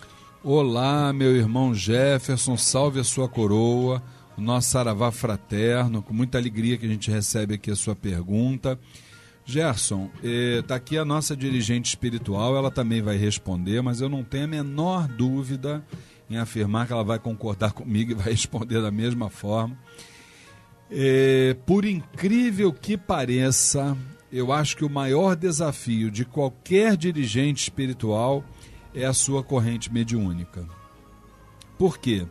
Olá, 0.43 1.13
meu 1.13 1.35
irmão 1.35 1.73
Jefferson, 1.73 2.57
salve 2.57 2.99
a 2.99 3.03
sua 3.03 3.29
coroa, 3.29 4.01
o 4.37 4.41
nosso 4.41 4.69
saravá 4.69 5.11
fraterno, 5.11 6.01
com 6.01 6.13
muita 6.13 6.37
alegria 6.37 6.77
que 6.77 6.85
a 6.85 6.89
gente 6.89 7.09
recebe 7.09 7.55
aqui 7.55 7.71
a 7.71 7.75
sua 7.75 7.95
pergunta. 7.95 8.79
Gerson, 9.45 10.09
está 10.23 10.75
aqui 10.75 10.97
a 10.97 11.05
nossa 11.05 11.35
dirigente 11.35 11.89
espiritual, 11.89 12.55
ela 12.55 12.71
também 12.71 13.01
vai 13.01 13.17
responder, 13.17 13.81
mas 13.81 13.99
eu 13.99 14.07
não 14.07 14.23
tenho 14.23 14.45
a 14.45 14.47
menor 14.47 15.07
dúvida 15.07 15.83
em 16.29 16.37
afirmar 16.37 16.87
que 16.87 16.93
ela 16.93 17.03
vai 17.03 17.19
concordar 17.19 17.73
comigo 17.73 18.11
e 18.11 18.15
vai 18.15 18.31
responder 18.31 18.81
da 18.81 18.91
mesma 18.91 19.29
forma. 19.29 19.77
É, 20.89 21.55
por 21.65 21.85
incrível 21.85 22.71
que 22.71 22.97
pareça, 22.97 23.97
eu 24.31 24.51
acho 24.51 24.77
que 24.77 24.85
o 24.85 24.89
maior 24.89 25.35
desafio 25.35 26.11
de 26.11 26.23
qualquer 26.23 26.95
dirigente 26.95 27.63
espiritual 27.63 28.43
é 28.93 29.05
a 29.05 29.13
sua 29.13 29.43
corrente 29.43 29.91
mediúnica. 29.91 30.65
Por 31.77 31.97
quê? 31.97 32.25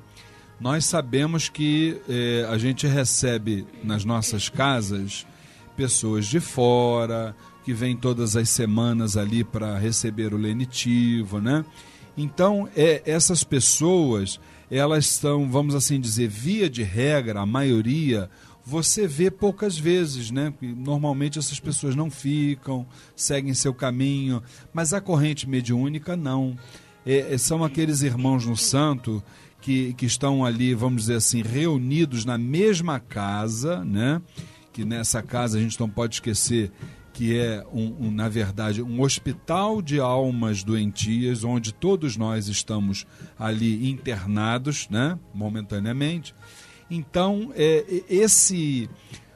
Nós 0.60 0.84
sabemos 0.84 1.48
que 1.48 2.00
é, 2.08 2.46
a 2.50 2.58
gente 2.58 2.86
recebe 2.86 3.66
nas 3.82 4.04
nossas 4.04 4.48
casas 4.48 5.26
pessoas 5.80 6.26
de 6.26 6.40
fora, 6.40 7.34
que 7.64 7.72
vêm 7.72 7.96
todas 7.96 8.36
as 8.36 8.50
semanas 8.50 9.16
ali 9.16 9.42
para 9.42 9.78
receber 9.78 10.34
o 10.34 10.36
lenitivo, 10.36 11.40
né? 11.40 11.64
Então, 12.18 12.68
é, 12.76 13.00
essas 13.06 13.42
pessoas, 13.42 14.38
elas 14.70 15.06
são, 15.06 15.50
vamos 15.50 15.74
assim 15.74 15.98
dizer, 15.98 16.28
via 16.28 16.68
de 16.68 16.82
regra, 16.82 17.40
a 17.40 17.46
maioria, 17.46 18.28
você 18.62 19.06
vê 19.06 19.30
poucas 19.30 19.78
vezes, 19.78 20.30
né? 20.30 20.52
Normalmente 20.60 21.38
essas 21.38 21.58
pessoas 21.58 21.96
não 21.96 22.10
ficam, 22.10 22.86
seguem 23.16 23.54
seu 23.54 23.72
caminho, 23.72 24.42
mas 24.74 24.92
a 24.92 25.00
corrente 25.00 25.48
mediúnica 25.48 26.14
não. 26.14 26.58
É, 27.06 27.38
são 27.38 27.64
aqueles 27.64 28.02
irmãos 28.02 28.44
no 28.44 28.54
santo 28.54 29.22
que, 29.62 29.94
que 29.94 30.04
estão 30.04 30.44
ali, 30.44 30.74
vamos 30.74 31.04
dizer 31.04 31.14
assim, 31.14 31.40
reunidos 31.40 32.26
na 32.26 32.36
mesma 32.36 33.00
casa, 33.00 33.82
né? 33.82 34.20
Que 34.72 34.84
nessa 34.84 35.22
casa 35.22 35.58
a 35.58 35.60
gente 35.60 35.78
não 35.78 35.88
pode 35.88 36.14
esquecer 36.16 36.70
que 37.12 37.36
é, 37.36 37.64
um, 37.72 38.06
um, 38.06 38.10
na 38.10 38.28
verdade, 38.28 38.82
um 38.82 39.02
hospital 39.02 39.82
de 39.82 40.00
almas 40.00 40.62
doentias, 40.62 41.44
onde 41.44 41.72
todos 41.72 42.16
nós 42.16 42.48
estamos 42.48 43.06
ali 43.38 43.90
internados, 43.90 44.88
né, 44.88 45.18
momentaneamente. 45.34 46.34
Então, 46.90 47.52
é, 47.54 47.84
esse, 48.08 48.88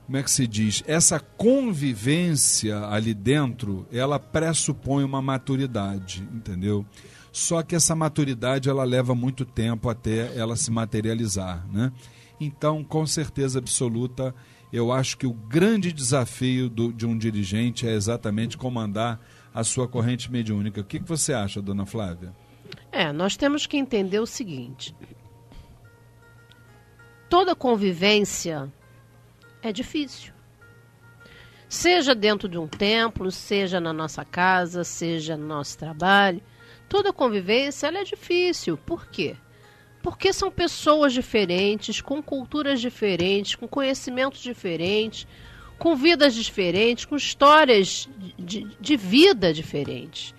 como 0.07 0.17
é 0.17 0.23
que 0.23 0.31
se 0.31 0.47
diz, 0.47 0.83
essa 0.87 1.21
convivência 1.21 2.87
ali 2.87 3.13
dentro, 3.13 3.87
ela 3.93 4.19
pressupõe 4.19 5.05
uma 5.05 5.21
maturidade, 5.21 6.27
entendeu? 6.33 6.87
Só 7.31 7.63
que 7.63 7.75
essa 7.75 7.95
maturidade, 7.95 8.69
ela 8.69 8.85
leva 8.85 9.15
muito 9.15 9.45
tempo 9.45 9.89
até 9.89 10.37
ela 10.37 10.57
se 10.57 10.71
materializar, 10.71 11.67
né? 11.73 11.93
Então, 12.41 12.83
com 12.85 13.07
certeza 13.07 13.59
absoluta, 13.59 14.35
eu 14.75 14.91
acho 14.91 15.17
que 15.17 15.25
o 15.25 15.33
grande 15.33 15.93
desafio 15.93 16.69
do, 16.69 16.93
de 16.93 17.07
um 17.07 17.17
dirigente 17.17 17.87
é 17.87 17.93
exatamente 17.93 18.59
comandar 18.59 19.21
a 19.55 19.63
sua 19.63 19.87
corrente 19.87 20.33
mediúnica. 20.33 20.81
O 20.81 20.85
que, 20.85 20.99
que 20.99 21.09
você 21.09 21.33
acha, 21.33 21.63
dona 21.63 21.87
Flávia? 21.87 22.35
É, 22.91 23.13
nós 23.13 23.37
temos 23.37 23.67
que 23.67 23.77
entender 23.77 24.19
o 24.19 24.27
seguinte: 24.27 24.93
toda 27.31 27.55
convivência 27.55 28.69
é 29.63 29.71
difícil. 29.71 30.35
Seja 31.69 32.13
dentro 32.13 32.49
de 32.49 32.59
um 32.59 32.67
templo, 32.67 33.31
seja 33.31 33.79
na 33.79 33.93
nossa 33.93 34.25
casa, 34.25 34.83
seja 34.83 35.37
no 35.37 35.47
nosso 35.47 35.79
trabalho, 35.79 36.43
toda 36.89 37.13
convivência 37.13 37.87
é 37.87 38.03
difícil. 38.03 38.77
Por 38.77 39.07
quê? 39.07 39.37
Porque 40.05 40.35
são 40.35 40.51
pessoas 40.51 41.15
diferentes, 41.15 42.03
com 42.03 42.23
culturas 42.23 42.79
diferentes, 42.79 43.55
com 43.55 43.67
conhecimentos 43.67 44.43
diferentes, 44.43 45.27
com 45.79 45.97
vidas 45.97 46.35
diferentes, 46.35 47.07
com 47.07 47.17
histórias 47.17 48.07
de, 48.39 48.69
de 48.79 48.97
vida 48.99 49.51
diferentes. 49.51 50.35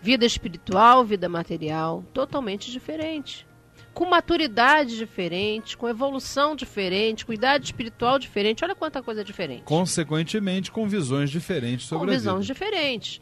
Vida 0.00 0.24
espiritual, 0.24 1.04
vida 1.04 1.28
material, 1.28 2.02
totalmente 2.14 2.70
diferente. 2.70 3.46
Com 3.92 4.06
maturidade 4.06 4.96
diferente, 4.96 5.76
com 5.76 5.86
evolução 5.86 6.56
diferente, 6.56 7.26
com 7.26 7.34
idade 7.34 7.66
espiritual 7.66 8.18
diferente. 8.18 8.64
Olha 8.64 8.74
quanta 8.74 9.02
coisa 9.02 9.22
diferente. 9.22 9.64
Consequentemente, 9.64 10.70
com 10.70 10.88
visões 10.88 11.28
diferentes 11.28 11.86
sobre 11.86 12.06
com 12.06 12.10
a 12.10 12.16
vida. 12.16 12.30
Com 12.30 12.38
visões 12.38 12.46
diferentes 12.46 13.20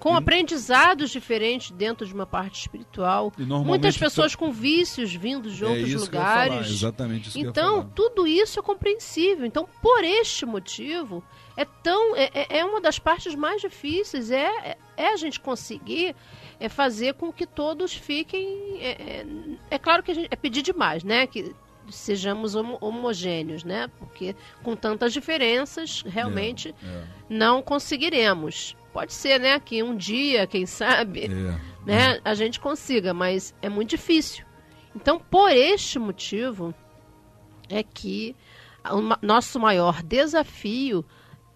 com 0.00 0.14
aprendizados 0.16 1.10
diferentes 1.10 1.70
dentro 1.70 2.06
de 2.06 2.14
uma 2.14 2.26
parte 2.26 2.62
espiritual. 2.62 3.30
Muitas 3.38 3.96
pessoas 3.96 4.34
com 4.34 4.50
vícios 4.50 5.14
vindos 5.14 5.54
de 5.54 5.62
é 5.62 5.68
outros 5.68 5.94
lugares. 5.94 6.70
exatamente 6.70 7.28
isso 7.28 7.38
então, 7.38 7.88
tudo 7.94 8.26
isso 8.26 8.58
é 8.58 8.62
compreensível. 8.62 9.44
Então, 9.44 9.68
por 9.82 10.02
este 10.02 10.46
motivo, 10.46 11.22
é 11.54 11.66
tão 11.66 12.16
é, 12.16 12.30
é, 12.32 12.58
é 12.60 12.64
uma 12.64 12.80
das 12.80 12.98
partes 12.98 13.34
mais 13.34 13.60
difíceis 13.60 14.30
é, 14.30 14.46
é, 14.46 14.78
é 14.96 15.12
a 15.12 15.16
gente 15.16 15.38
conseguir 15.38 16.16
é 16.58 16.68
fazer 16.68 17.14
com 17.14 17.30
que 17.30 17.46
todos 17.46 17.92
fiquem 17.92 18.78
é, 18.80 18.90
é, 18.90 19.26
é 19.70 19.78
claro 19.78 20.02
que 20.02 20.14
gente, 20.14 20.28
é 20.30 20.36
pedir 20.36 20.62
demais, 20.62 21.04
né? 21.04 21.26
Que 21.26 21.54
sejamos 21.90 22.54
homogêneos, 22.54 23.64
né? 23.64 23.90
Porque 23.98 24.34
com 24.62 24.74
tantas 24.74 25.12
diferenças, 25.12 26.02
realmente 26.06 26.74
é, 26.82 26.86
é. 26.86 27.04
não 27.28 27.60
conseguiremos. 27.60 28.76
Pode 28.92 29.12
ser, 29.12 29.38
né, 29.38 29.60
que 29.60 29.82
um 29.82 29.96
dia, 29.96 30.46
quem 30.46 30.66
sabe, 30.66 31.26
é. 31.26 31.86
né, 31.86 32.20
a 32.24 32.34
gente 32.34 32.58
consiga, 32.58 33.14
mas 33.14 33.54
é 33.62 33.68
muito 33.68 33.90
difícil. 33.90 34.44
Então, 34.94 35.20
por 35.20 35.50
este 35.50 35.98
motivo, 35.98 36.74
é 37.68 37.82
que 37.82 38.34
o 38.84 39.00
nosso 39.24 39.60
maior 39.60 40.02
desafio 40.02 41.04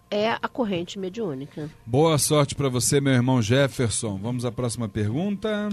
é 0.09 0.31
a 0.31 0.47
corrente 0.47 0.97
mediúnica. 0.97 1.69
Boa 1.85 2.17
sorte 2.17 2.55
para 2.55 2.69
você, 2.69 3.01
meu 3.01 3.13
irmão 3.13 3.41
Jefferson. 3.41 4.17
Vamos 4.17 4.45
à 4.45 4.51
próxima 4.51 4.87
pergunta. 4.87 5.69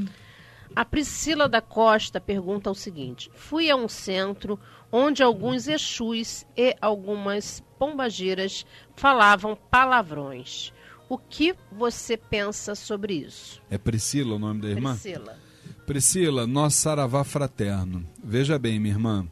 A 0.75 0.85
Priscila 0.85 1.49
da 1.49 1.61
Costa 1.61 2.21
pergunta 2.21 2.71
o 2.71 2.75
seguinte: 2.75 3.31
Fui 3.35 3.71
a 3.71 3.77
um 3.77 3.89
centro 3.89 4.59
onde 4.91 5.23
alguns 5.23 5.69
Exus 5.69 6.47
e 6.57 6.75
algumas 6.81 7.63
pombageiras 7.79 8.67
falavam 8.97 9.57
palavrões. 9.71 10.73
O 11.13 11.19
que 11.19 11.55
você 11.71 12.17
pensa 12.17 12.75
sobre 12.75 13.13
isso? 13.13 13.61
É 13.69 13.77
Priscila 13.77 14.37
o 14.37 14.39
nome 14.39 14.63
da 14.63 14.71
irmã? 14.71 14.93
Priscila. 14.93 15.37
Priscila, 15.85 16.47
nosso 16.47 16.79
saravá 16.79 17.23
fraterno. 17.23 18.03
Veja 18.25 18.59
bem, 18.59 18.81
minha 18.81 18.95
irmã, 18.95 19.29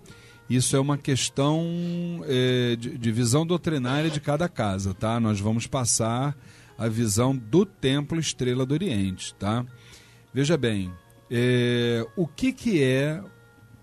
isso 0.51 0.77
é 0.77 0.79
uma 0.79 0.99
questão 0.99 2.23
é, 2.27 2.77
de, 2.77 2.99
de 2.99 3.11
visão 3.11 3.47
doutrinária 3.47 4.11
de 4.11 4.21
cada 4.21 4.47
casa, 4.47 4.93
tá? 4.93 5.19
Nós 5.19 5.41
vamos 5.41 5.67
passar 5.67 6.37
a 6.77 6.87
visão 6.87 7.35
do 7.35 7.65
Templo 7.65 8.21
Estrela 8.21 8.67
do 8.67 8.75
Oriente, 8.75 9.35
tá? 9.37 9.65
Veja 10.35 10.59
bem, 10.59 10.93
é, 11.31 12.07
o 12.15 12.27
que, 12.27 12.53
que 12.53 12.83
é 12.83 13.25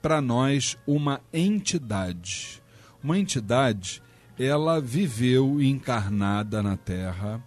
para 0.04 0.22
nós 0.22 0.78
uma 0.86 1.20
entidade? 1.34 2.62
Uma 3.04 3.18
entidade, 3.18 4.04
ela 4.38 4.80
viveu 4.80 5.60
encarnada 5.60 6.62
na 6.62 6.78
Terra, 6.78 7.43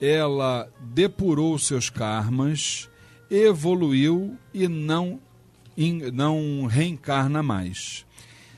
ela 0.00 0.68
depurou 0.80 1.58
seus 1.58 1.90
karmas, 1.90 2.88
evoluiu 3.30 4.36
e 4.52 4.68
não, 4.68 5.20
não 6.12 6.66
reencarna 6.66 7.42
mais. 7.42 8.04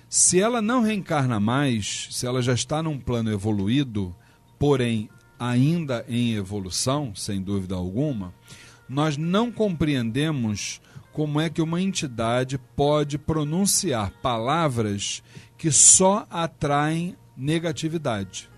Se 0.08 0.40
ela 0.40 0.62
não 0.62 0.82
reencarna 0.82 1.38
mais, 1.38 2.08
se 2.10 2.26
ela 2.26 2.40
já 2.40 2.54
está 2.54 2.82
num 2.82 2.98
plano 2.98 3.30
evoluído, 3.30 4.14
porém 4.58 5.08
ainda 5.38 6.04
em 6.08 6.34
evolução, 6.34 7.14
sem 7.14 7.40
dúvida 7.40 7.74
alguma, 7.74 8.34
nós 8.88 9.16
não 9.16 9.52
compreendemos 9.52 10.80
como 11.12 11.40
é 11.40 11.50
que 11.50 11.60
uma 11.60 11.80
entidade 11.80 12.58
pode 12.74 13.18
pronunciar 13.18 14.10
palavras 14.22 15.22
que 15.56 15.70
só 15.70 16.26
atraem 16.30 17.16
negatividade. 17.36 18.48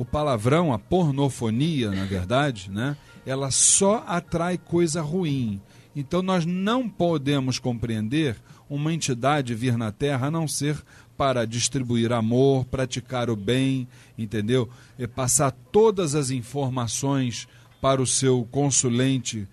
O 0.00 0.04
palavrão, 0.06 0.72
a 0.72 0.78
pornofonia, 0.78 1.90
na 1.90 2.06
verdade, 2.06 2.70
né, 2.70 2.96
ela 3.26 3.50
só 3.50 4.02
atrai 4.06 4.56
coisa 4.56 5.02
ruim. 5.02 5.60
Então 5.94 6.22
nós 6.22 6.46
não 6.46 6.88
podemos 6.88 7.58
compreender 7.58 8.34
uma 8.66 8.94
entidade 8.94 9.54
vir 9.54 9.76
na 9.76 9.92
Terra 9.92 10.28
a 10.28 10.30
não 10.30 10.48
ser 10.48 10.82
para 11.18 11.44
distribuir 11.44 12.14
amor, 12.14 12.64
praticar 12.64 13.28
o 13.28 13.36
bem, 13.36 13.86
entendeu? 14.16 14.70
E 14.98 15.06
passar 15.06 15.50
todas 15.70 16.14
as 16.14 16.30
informações 16.30 17.46
para 17.78 18.00
o 18.00 18.06
seu 18.06 18.48
consulente, 18.50 19.46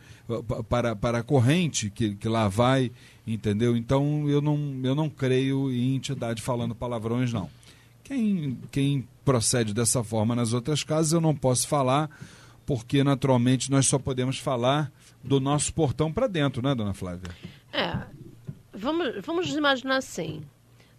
para, 0.70 0.96
para 0.96 1.18
a 1.18 1.24
corrente 1.24 1.90
que, 1.90 2.16
que 2.16 2.30
lá 2.30 2.48
vai, 2.48 2.90
entendeu? 3.28 3.76
Então 3.76 4.30
eu 4.30 4.40
não, 4.40 4.80
eu 4.82 4.96
não 4.96 5.10
creio 5.10 5.70
em 5.70 5.94
entidade 5.94 6.42
falando 6.42 6.74
palavrões, 6.74 7.34
não. 7.34 7.50
Quem, 8.08 8.58
quem 8.72 9.08
procede 9.26 9.74
dessa 9.74 10.02
forma 10.02 10.34
nas 10.34 10.54
outras 10.54 10.82
casas 10.82 11.12
eu 11.12 11.20
não 11.20 11.36
posso 11.36 11.68
falar, 11.68 12.10
porque 12.66 13.04
naturalmente 13.04 13.70
nós 13.70 13.86
só 13.86 14.00
podemos 14.00 14.40
falar 14.40 14.90
do 15.22 15.42
nosso 15.42 15.74
portão 15.74 16.10
para 16.10 16.26
dentro, 16.26 16.62
né, 16.62 16.74
dona 16.74 16.94
Flávia? 16.94 17.30
É. 17.74 18.02
Vamos, 18.74 19.26
vamos 19.26 19.54
imaginar 19.54 19.98
assim. 19.98 20.42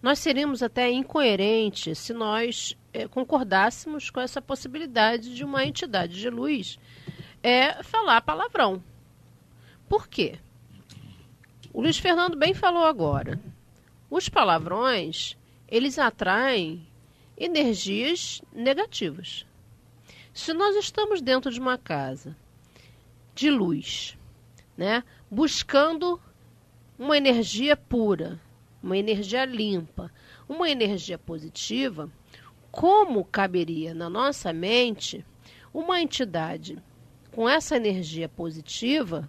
Nós 0.03 0.19
seríamos 0.19 0.63
até 0.63 0.91
incoerentes 0.91 1.99
se 1.99 2.13
nós 2.13 2.77
é, 2.93 3.09
concordássemos 3.09 4.11
com 4.11 4.21
essa 4.21 4.43
possibilidade 4.43 5.35
de 5.35 5.45
uma 5.45 5.65
entidade 5.65 6.21
de 6.21 6.29
luz 6.29 6.79
é, 7.43 7.83
falar 7.83 8.21
palavrão. 8.21 8.83
Por 9.89 10.09
quê? 10.09 10.39
O 11.73 11.81
Luiz 11.81 11.97
Fernando 11.97 12.37
bem 12.37 12.53
falou 12.53 12.85
agora. 12.85 13.41
Os 14.11 14.29
palavrões, 14.29 15.39
eles 15.67 15.99
atraem 15.99 16.87
energias 17.39 18.43
negativas. 18.53 19.47
Se 20.33 20.53
nós 20.53 20.77
estamos 20.77 21.21
dentro 21.21 21.51
de 21.51 21.61
uma 21.61 21.79
casa 21.79 22.37
de 23.35 23.51
luz, 23.51 24.19
né, 24.77 25.05
buscando 25.31 26.21
uma 26.99 27.17
energia 27.17 27.77
pura, 27.77 28.41
uma 28.83 28.97
energia 28.97 29.45
limpa, 29.45 30.13
uma 30.49 30.69
energia 30.69 31.19
positiva, 31.19 32.11
como 32.71 33.25
caberia 33.25 33.95
na 33.95 34.11
nossa 34.11 34.53
mente 34.53 35.25
uma 35.73 36.01
entidade 36.01 36.79
com 37.33 37.49
essa 37.49 37.77
energia 37.77 38.29
positiva 38.29 39.29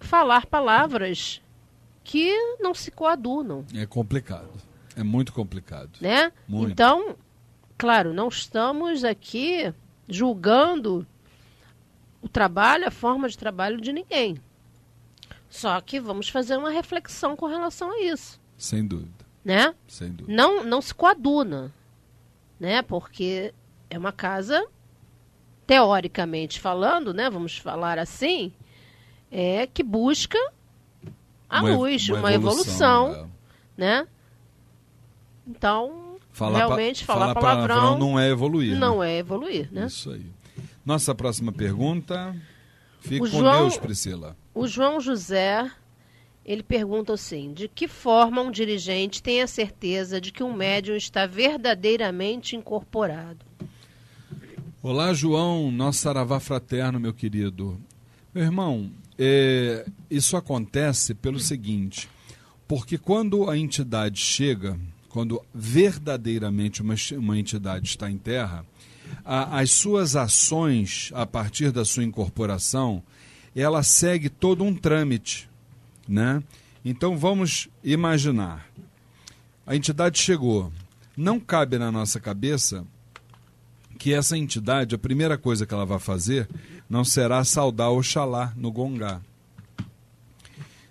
falar 0.00 0.46
palavras 0.46 1.42
que 2.02 2.34
não 2.60 2.74
se 2.74 2.90
coadunam. 2.90 3.64
É 3.74 3.86
complicado. 3.86 4.67
É 4.98 5.04
muito 5.04 5.32
complicado. 5.32 5.90
Né? 6.00 6.32
Muito. 6.48 6.72
Então, 6.72 7.14
claro, 7.76 8.12
não 8.12 8.26
estamos 8.26 9.04
aqui 9.04 9.72
julgando 10.08 11.06
o 12.20 12.28
trabalho, 12.28 12.88
a 12.88 12.90
forma 12.90 13.28
de 13.28 13.38
trabalho 13.38 13.80
de 13.80 13.92
ninguém. 13.92 14.40
Só 15.48 15.80
que 15.80 16.00
vamos 16.00 16.28
fazer 16.28 16.56
uma 16.56 16.70
reflexão 16.70 17.36
com 17.36 17.46
relação 17.46 17.92
a 17.92 18.02
isso. 18.02 18.40
Sem 18.56 18.84
dúvida. 18.84 19.24
Né? 19.44 19.72
Sem 19.86 20.10
dúvida. 20.10 20.36
Não, 20.36 20.64
não 20.64 20.82
se 20.82 20.92
coaduna. 20.92 21.72
Né? 22.58 22.82
Porque 22.82 23.54
é 23.88 23.96
uma 23.96 24.10
casa, 24.10 24.66
teoricamente 25.64 26.58
falando, 26.58 27.14
né? 27.14 27.30
Vamos 27.30 27.56
falar 27.56 28.00
assim, 28.00 28.52
é 29.30 29.64
que 29.64 29.84
busca 29.84 30.38
a 31.48 31.60
Uma 31.60 31.76
luz, 31.76 32.08
uma 32.08 32.18
uma, 32.18 32.32
evolução, 32.32 33.06
evolução, 33.12 33.30
né? 33.76 34.06
Então, 35.48 36.16
Falar 36.32 36.58
realmente, 36.58 37.04
pa- 37.04 37.14
falar, 37.14 37.34
palavrão, 37.34 37.98
não 37.98 38.18
é 38.20 38.28
evoluir. 38.30 38.74
né? 38.74 38.78
não 38.78 39.02
é 39.02 39.18
evoluir, 39.18 39.68
né? 39.72 39.86
Isso 39.86 40.10
aí. 40.10 40.26
Nossa 40.84 41.14
próxima 41.14 41.50
pergunta. 41.52 42.36
Fique 43.00 43.26
O 43.26 43.30
com 43.30 43.38
João- 43.38 43.60
Deus, 43.62 43.76
Priscila. 43.78 44.36
O 44.54 44.66
João 44.66 45.00
José, 45.00 45.70
ele 46.44 46.62
pergunta 46.62 47.12
assim: 47.14 47.52
de 47.52 47.68
que 47.68 47.88
forma 47.88 48.42
um 48.42 48.50
dirigente 48.50 49.22
tem 49.22 49.40
a 49.42 49.46
certeza 49.46 50.20
de 50.20 50.30
que 50.32 50.42
um 50.42 50.52
médium 50.52 50.96
está 50.96 51.26
verdadeiramente 51.26 52.54
incorporado? 52.56 53.38
Olá, 54.82 55.12
João, 55.12 55.70
nosso 55.70 56.00
saravá 56.00 56.38
fraterno, 56.40 57.00
meu 57.00 57.12
querido. 57.12 57.78
Meu 58.34 58.44
irmão, 58.44 58.90
é, 59.18 59.84
isso 60.10 60.36
acontece 60.36 61.14
pelo 61.14 61.38
seguinte: 61.40 62.08
porque 62.66 62.96
quando 62.98 63.48
a 63.50 63.56
entidade 63.56 64.20
chega, 64.20 64.78
quando 65.08 65.42
verdadeiramente 65.54 66.82
uma, 66.82 66.94
uma 67.12 67.38
entidade 67.38 67.86
está 67.88 68.10
em 68.10 68.18
terra, 68.18 68.64
a- 69.24 69.58
as 69.60 69.70
suas 69.70 70.16
ações, 70.16 71.10
a 71.14 71.24
partir 71.26 71.72
da 71.72 71.84
sua 71.84 72.04
incorporação, 72.04 73.02
ela 73.56 73.82
segue 73.82 74.28
todo 74.28 74.62
um 74.62 74.74
trâmite, 74.74 75.48
né? 76.06 76.42
Então 76.84 77.16
vamos 77.18 77.68
imaginar, 77.82 78.66
a 79.66 79.74
entidade 79.74 80.18
chegou, 80.18 80.72
não 81.16 81.40
cabe 81.40 81.78
na 81.78 81.90
nossa 81.90 82.20
cabeça 82.20 82.86
que 83.98 84.14
essa 84.14 84.38
entidade, 84.38 84.94
a 84.94 84.98
primeira 84.98 85.36
coisa 85.36 85.66
que 85.66 85.74
ela 85.74 85.84
vai 85.84 85.98
fazer 85.98 86.48
não 86.88 87.04
será 87.04 87.42
saudar 87.44 87.90
Oxalá 87.90 88.52
no 88.56 88.70
Gongá. 88.70 89.20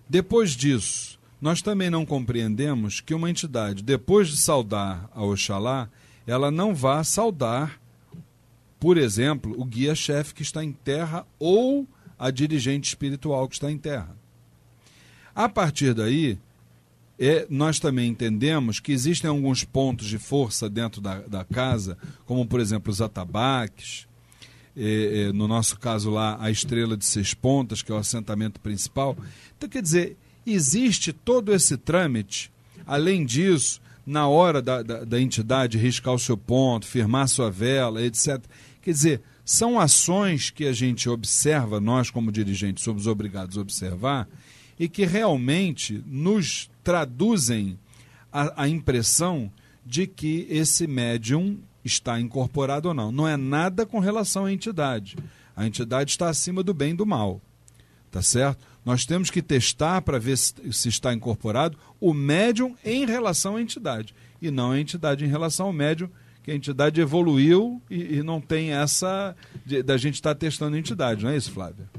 Depois 0.09 0.51
disso, 0.51 1.16
nós 1.39 1.61
também 1.61 1.89
não 1.89 2.05
compreendemos 2.05 2.99
que 2.99 3.13
uma 3.13 3.29
entidade, 3.29 3.83
depois 3.83 4.27
de 4.29 4.37
saudar 4.37 5.09
a 5.13 5.23
Oxalá, 5.23 5.89
ela 6.25 6.49
não 6.49 6.73
vá 6.73 7.03
saudar, 7.03 7.79
por 8.79 8.97
exemplo, 8.97 9.55
o 9.57 9.63
guia-chefe 9.63 10.33
que 10.33 10.41
está 10.41 10.63
em 10.63 10.71
terra 10.71 11.25
ou 11.39 11.87
a 12.17 12.31
dirigente 12.31 12.87
espiritual 12.87 13.47
que 13.47 13.55
está 13.55 13.71
em 13.71 13.77
terra. 13.77 14.15
A 15.35 15.47
partir 15.47 15.93
daí, 15.93 16.37
é, 17.19 17.45
nós 17.49 17.79
também 17.79 18.09
entendemos 18.09 18.79
que 18.79 18.91
existem 18.91 19.29
alguns 19.29 19.63
pontos 19.63 20.07
de 20.07 20.17
força 20.17 20.69
dentro 20.69 20.99
da, 20.99 21.19
da 21.21 21.43
casa, 21.43 21.97
como 22.25 22.45
por 22.45 22.59
exemplo 22.59 22.91
os 22.91 23.01
atabaques, 23.01 24.07
é, 24.75 25.29
é, 25.29 25.33
no 25.33 25.47
nosso 25.47 25.79
caso 25.79 26.11
lá 26.11 26.37
a 26.39 26.51
estrela 26.51 26.95
de 26.95 27.05
seis 27.05 27.33
pontas, 27.33 27.81
que 27.81 27.91
é 27.91 27.95
o 27.95 27.97
assentamento 27.97 28.59
principal. 28.59 29.17
Então, 29.57 29.67
quer 29.67 29.81
dizer, 29.81 30.17
existe 30.53 31.11
todo 31.11 31.53
esse 31.53 31.77
trâmite. 31.77 32.51
Além 32.85 33.25
disso, 33.25 33.81
na 34.05 34.27
hora 34.27 34.61
da, 34.61 34.81
da, 34.81 35.03
da 35.03 35.19
entidade 35.19 35.77
riscar 35.77 36.13
o 36.13 36.19
seu 36.19 36.37
ponto, 36.37 36.85
firmar 36.85 37.27
sua 37.27 37.51
vela, 37.51 38.01
etc. 38.01 38.41
Quer 38.81 38.91
dizer, 38.91 39.21
são 39.43 39.79
ações 39.79 40.49
que 40.49 40.65
a 40.65 40.73
gente 40.73 41.09
observa, 41.09 41.79
nós 41.79 42.09
como 42.09 42.31
dirigentes 42.31 42.83
somos 42.83 43.07
obrigados 43.07 43.57
a 43.57 43.61
observar, 43.61 44.27
e 44.79 44.87
que 44.87 45.05
realmente 45.05 46.03
nos 46.05 46.69
traduzem 46.83 47.79
a, 48.31 48.63
a 48.63 48.67
impressão 48.67 49.51
de 49.85 50.05
que 50.05 50.45
esse 50.49 50.85
médium 50.85 51.57
está 51.83 52.19
incorporado 52.19 52.89
ou 52.89 52.93
não. 52.93 53.09
Não 53.09 53.27
é 53.27 53.37
nada 53.37 53.85
com 53.85 53.99
relação 53.99 54.45
à 54.45 54.51
entidade. 54.51 55.17
A 55.55 55.65
entidade 55.65 56.11
está 56.11 56.29
acima 56.29 56.61
do 56.61 56.73
bem 56.73 56.91
e 56.91 56.97
do 56.97 57.05
mal. 57.05 57.41
Tá 58.11 58.21
certo? 58.21 58.66
Nós 58.87 59.05
temos 59.05 59.29
que 59.29 59.41
testar 59.41 60.01
para 60.01 60.17
ver 60.17 60.37
se, 60.37 60.53
se 60.71 60.87
está 60.87 61.13
incorporado 61.13 61.77
o 61.99 62.13
médium 62.13 62.73
em 62.85 63.05
relação 63.05 63.57
à 63.57 63.61
entidade. 63.61 64.15
E 64.41 64.49
não 64.49 64.71
a 64.71 64.79
entidade 64.79 65.25
em 65.25 65.27
relação 65.27 65.65
ao 65.65 65.73
médium, 65.73 66.09
que 66.41 66.51
a 66.51 66.55
entidade 66.55 67.01
evoluiu 67.01 67.81
e, 67.89 68.15
e 68.15 68.23
não 68.23 68.39
tem 68.39 68.71
essa 68.71 69.35
de- 69.65 69.83
da 69.83 69.97
gente 69.97 70.13
estar 70.13 70.33
testando 70.35 70.77
a 70.77 70.79
entidade, 70.79 71.21
não 71.25 71.31
é 71.31 71.35
isso, 71.35 71.51
Flávia? 71.51 71.89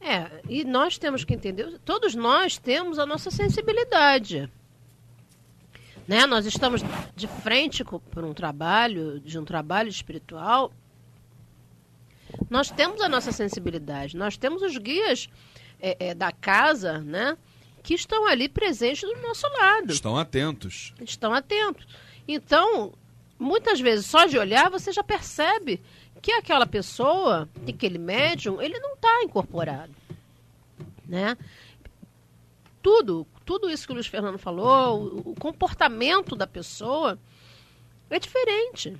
É, 0.00 0.42
e 0.48 0.64
nós 0.64 0.98
temos 0.98 1.22
que 1.22 1.32
entender, 1.32 1.78
todos 1.84 2.16
nós 2.16 2.58
temos 2.58 2.98
a 2.98 3.06
nossa 3.06 3.30
sensibilidade. 3.30 4.50
Né? 6.08 6.26
Nós 6.26 6.44
estamos 6.44 6.82
de 7.14 7.28
frente 7.28 7.84
por 7.84 8.24
um 8.24 8.34
trabalho, 8.34 9.20
de 9.20 9.38
um 9.38 9.44
trabalho 9.44 9.88
espiritual. 9.88 10.72
Nós 12.48 12.68
temos 12.68 13.00
a 13.00 13.08
nossa 13.08 13.30
sensibilidade, 13.30 14.16
nós 14.16 14.36
temos 14.36 14.60
os 14.60 14.76
guias 14.76 15.28
é, 15.80 15.96
é, 16.08 16.14
da 16.14 16.32
casa, 16.32 16.98
né? 16.98 17.36
Que 17.82 17.94
estão 17.94 18.26
ali 18.26 18.48
presentes 18.48 19.02
do 19.02 19.20
nosso 19.22 19.46
lado. 19.48 19.92
Estão 19.92 20.16
atentos. 20.16 20.94
estão 21.00 21.32
atentos. 21.32 21.86
Então, 22.28 22.92
muitas 23.38 23.80
vezes, 23.80 24.06
só 24.06 24.26
de 24.26 24.38
olhar, 24.38 24.70
você 24.70 24.92
já 24.92 25.02
percebe 25.02 25.80
que 26.20 26.32
aquela 26.32 26.66
pessoa, 26.66 27.48
que 27.64 27.72
aquele 27.72 27.98
médium, 27.98 28.60
ele 28.60 28.78
não 28.78 28.94
está 28.94 29.22
incorporado. 29.22 29.92
Né? 31.06 31.36
Tudo, 32.82 33.26
tudo 33.44 33.70
isso 33.70 33.86
que 33.86 33.92
o 33.92 33.94
Luiz 33.94 34.06
Fernando 34.06 34.38
falou, 34.38 35.02
o, 35.02 35.30
o 35.30 35.34
comportamento 35.34 36.36
da 36.36 36.46
pessoa 36.46 37.18
é 38.08 38.18
diferente. 38.18 38.96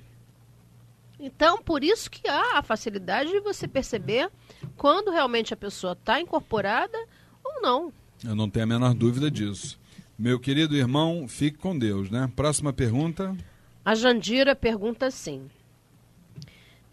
Então, 1.21 1.61
por 1.61 1.83
isso 1.83 2.09
que 2.09 2.27
há 2.27 2.57
a 2.57 2.63
facilidade 2.63 3.29
de 3.29 3.39
você 3.41 3.67
perceber 3.67 4.31
quando 4.75 5.11
realmente 5.11 5.53
a 5.53 5.57
pessoa 5.57 5.93
está 5.93 6.19
incorporada 6.19 6.97
ou 7.43 7.61
não. 7.61 7.93
Eu 8.25 8.35
não 8.35 8.49
tenho 8.49 8.63
a 8.63 8.67
menor 8.67 8.95
dúvida 8.95 9.29
disso. 9.29 9.79
Meu 10.17 10.39
querido 10.39 10.75
irmão, 10.75 11.27
fique 11.27 11.59
com 11.59 11.77
Deus, 11.77 12.09
né? 12.09 12.31
Próxima 12.35 12.73
pergunta. 12.73 13.37
A 13.85 13.93
Jandira 13.93 14.55
pergunta 14.55 15.05
assim: 15.05 15.47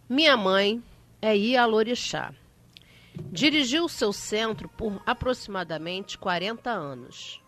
Minha 0.07 0.37
mãe 0.37 0.83
é 1.23 1.35
Ialorixá. 1.35 2.35
Dirigiu 3.33 3.85
o 3.85 3.89
seu 3.89 4.13
centro 4.13 4.69
por 4.69 5.03
aproximadamente 5.07 6.19
40 6.19 6.71
anos. 6.71 7.41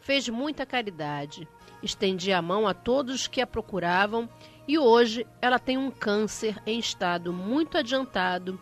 Fez 0.00 0.28
muita 0.28 0.64
caridade, 0.64 1.46
estendia 1.82 2.38
a 2.38 2.42
mão 2.42 2.66
a 2.66 2.74
todos 2.74 3.26
que 3.26 3.40
a 3.40 3.46
procuravam 3.46 4.28
e 4.66 4.78
hoje 4.78 5.26
ela 5.40 5.58
tem 5.58 5.76
um 5.76 5.90
câncer 5.90 6.60
em 6.66 6.78
estado 6.78 7.32
muito 7.32 7.76
adiantado 7.76 8.58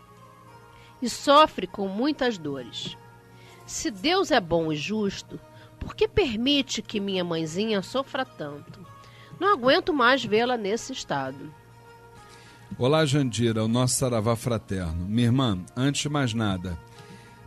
e 1.01 1.09
sofre 1.09 1.66
com 1.66 1.88
muitas 1.88 2.38
dores. 2.38 2.96
Se 3.66 3.90
Deus 3.90 4.30
é 4.30 4.40
bom 4.40 4.72
e 4.72 4.76
justo, 4.76 5.38
por 5.78 5.94
que 5.94 6.09
permite 6.09 6.82
que 6.82 7.01
minha 7.01 7.24
mãezinha 7.24 7.82
sofra 7.82 8.24
tanto? 8.24 8.80
Não 9.38 9.53
aguento 9.53 9.92
mais 9.92 10.24
vê-la 10.24 10.57
nesse 10.57 10.92
estado. 10.92 11.53
Olá, 12.78 13.05
Jandira, 13.05 13.64
o 13.64 13.68
nosso 13.68 13.94
saravá 13.94 14.36
fraterno. 14.36 15.07
Minha 15.07 15.28
irmã, 15.28 15.64
antes 15.76 16.03
de 16.03 16.09
mais 16.09 16.34
nada, 16.34 16.78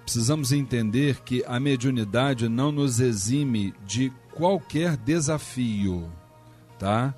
precisamos 0.03 0.51
entender 0.51 1.21
que 1.21 1.43
a 1.47 1.59
mediunidade 1.59 2.49
não 2.49 2.71
nos 2.71 2.99
exime 2.99 3.73
de 3.85 4.11
qualquer 4.31 4.97
desafio, 4.97 6.11
tá? 6.77 7.13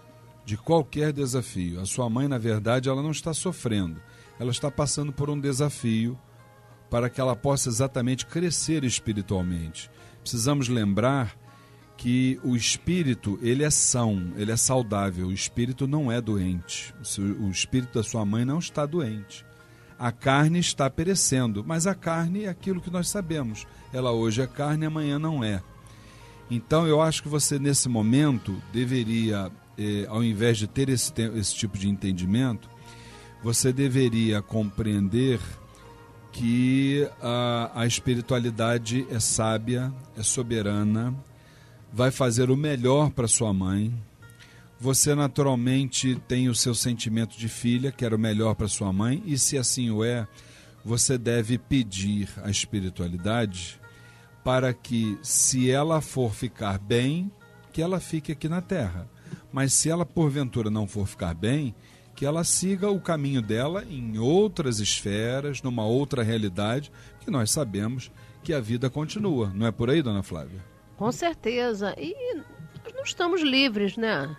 De 0.45 0.55
qualquer 0.57 1.11
desafio. 1.11 1.81
A 1.81 1.85
sua 1.85 2.09
mãe, 2.09 2.27
na 2.27 2.37
verdade, 2.37 2.87
ela 2.87 3.01
não 3.01 3.11
está 3.11 3.33
sofrendo. 3.33 3.99
Ela 4.39 4.51
está 4.51 4.69
passando 4.69 5.11
por 5.11 5.29
um 5.29 5.39
desafio 5.39 6.17
para 6.89 7.09
que 7.09 7.19
ela 7.19 7.35
possa 7.35 7.67
exatamente 7.67 8.25
crescer 8.25 8.83
espiritualmente. 8.83 9.89
Precisamos 10.21 10.69
lembrar 10.69 11.35
que 11.97 12.39
o 12.43 12.55
espírito 12.55 13.39
ele 13.41 13.63
é 13.63 13.69
são, 13.69 14.33
ele 14.35 14.51
é 14.51 14.57
saudável. 14.57 15.27
O 15.27 15.33
espírito 15.33 15.87
não 15.87 16.11
é 16.11 16.21
doente. 16.21 16.93
O 17.39 17.49
espírito 17.49 17.97
da 17.97 18.03
sua 18.03 18.25
mãe 18.25 18.45
não 18.45 18.59
está 18.59 18.85
doente. 18.85 19.45
A 19.97 20.11
carne 20.11 20.59
está 20.59 20.89
perecendo, 20.89 21.63
mas 21.65 21.87
a 21.87 21.95
carne 21.95 22.43
é 22.43 22.49
aquilo 22.49 22.81
que 22.81 22.91
nós 22.91 23.07
sabemos. 23.07 23.65
Ela 23.93 24.11
hoje 24.11 24.41
é 24.41 24.47
carne, 24.47 24.85
amanhã 24.85 25.17
não 25.17 25.43
é. 25.43 25.63
Então 26.51 26.85
eu 26.85 27.01
acho 27.01 27.23
que 27.23 27.29
você 27.29 27.57
nesse 27.57 27.87
momento 27.87 28.61
deveria, 28.73 29.49
eh, 29.77 30.05
ao 30.07 30.23
invés 30.23 30.57
de 30.57 30.67
ter 30.67 30.89
esse, 30.89 31.11
esse 31.35 31.55
tipo 31.55 31.77
de 31.77 31.89
entendimento, 31.89 32.69
você 33.43 33.71
deveria 33.71 34.41
compreender 34.41 35.39
que 36.31 37.07
a, 37.21 37.71
a 37.73 37.85
espiritualidade 37.85 39.07
é 39.09 39.19
sábia, 39.19 39.93
é 40.17 40.23
soberana, 40.23 41.15
vai 41.93 42.11
fazer 42.11 42.49
o 42.51 42.57
melhor 42.57 43.09
para 43.09 43.27
sua 43.27 43.53
mãe. 43.53 43.93
Você 44.79 45.15
naturalmente 45.15 46.15
tem 46.27 46.49
o 46.49 46.55
seu 46.55 46.75
sentimento 46.75 47.37
de 47.37 47.47
filha, 47.47 47.91
quer 47.91 48.13
o 48.13 48.19
melhor 48.19 48.53
para 48.53 48.67
sua 48.67 48.91
mãe, 48.91 49.23
e 49.25 49.37
se 49.39 49.57
assim 49.57 49.89
o 49.89 50.03
é, 50.03 50.27
você 50.83 51.17
deve 51.17 51.57
pedir 51.57 52.27
a 52.43 52.49
espiritualidade 52.49 53.79
para 54.43 54.73
que, 54.73 55.17
se 55.23 55.71
ela 55.71 56.01
for 56.01 56.33
ficar 56.33 56.77
bem, 56.77 57.31
que 57.71 57.81
ela 57.81 57.99
fique 57.99 58.31
aqui 58.31 58.49
na 58.49 58.61
terra. 58.61 59.09
Mas 59.55 59.71
se 59.71 59.89
ela 59.89 60.05
porventura 60.05 60.69
não 60.69 60.85
for 60.85 61.07
ficar 61.07 61.33
bem, 61.33 61.73
que 62.13 62.25
ela 62.25 62.43
siga 62.43 62.89
o 62.89 62.99
caminho 62.99 63.41
dela 63.41 63.85
em 63.85 64.19
outras 64.19 64.81
esferas, 64.81 65.61
numa 65.61 65.85
outra 65.85 66.21
realidade, 66.21 66.91
que 67.21 67.31
nós 67.31 67.51
sabemos 67.51 68.11
que 68.43 68.53
a 68.53 68.59
vida 68.59 68.89
continua. 68.89 69.49
Não 69.55 69.65
é 69.65 69.71
por 69.71 69.89
aí, 69.89 70.01
dona 70.01 70.21
Flávia? 70.21 70.61
Com 70.97 71.09
certeza. 71.09 71.95
E 71.97 72.35
não 72.93 73.03
estamos 73.05 73.41
livres, 73.41 73.95
né? 73.95 74.35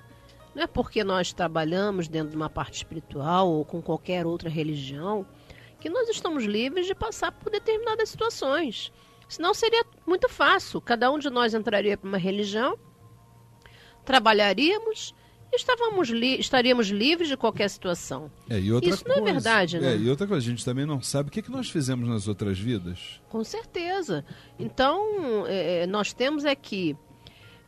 Não 0.55 0.65
é 0.65 0.67
porque 0.67 1.03
nós 1.03 1.33
trabalhamos 1.33 2.09
dentro 2.09 2.29
de 2.33 2.37
uma 2.37 2.51
parte 2.51 2.75
espiritual 2.75 3.49
ou 3.49 3.65
com 3.65 3.81
qualquer 3.81 4.27
outra 4.27 4.51
religião 4.51 5.25
que 5.81 5.89
nós 5.89 6.11
estamos 6.11 6.45
livres 6.45 6.87
de 6.87 6.95
passar 6.95 7.33
por 7.33 7.51
determinadas 7.51 8.11
situações. 8.11 8.93
Senão 9.31 9.55
seria 9.55 9.83
muito 10.07 10.29
fácil. 10.29 10.79
Cada 10.79 11.11
um 11.11 11.19
de 11.19 11.31
nós 11.31 11.55
entraria 11.55 11.97
para 11.97 12.07
uma 12.07 12.19
religião, 12.19 12.79
trabalharíamos 14.07 15.15
estávamos 15.55 16.09
li 16.09 16.39
estaríamos 16.39 16.89
livres 16.89 17.29
de 17.29 17.37
qualquer 17.37 17.69
situação. 17.69 18.31
É, 18.49 18.59
Isso 18.59 19.05
coisa, 19.05 19.21
não 19.21 19.29
é 19.29 19.33
verdade, 19.33 19.79
né? 19.79 19.95
É, 19.95 19.97
e 19.97 20.09
outra 20.09 20.27
coisa, 20.27 20.47
a 20.47 20.51
gente 20.51 20.65
também 20.65 20.85
não 20.85 21.01
sabe 21.01 21.29
o 21.29 21.33
que, 21.33 21.43
que 21.43 21.51
nós 21.51 21.71
fizemos 21.71 22.09
nas 22.09 22.29
outras 22.29 22.59
vidas. 22.59 23.21
Com 23.29 23.43
certeza. 23.43 24.25
Então, 24.59 25.47
é, 25.47 25.83
é 25.83 25.87
nós 25.87 26.13
temos 26.13 26.45
aqui 26.45 26.97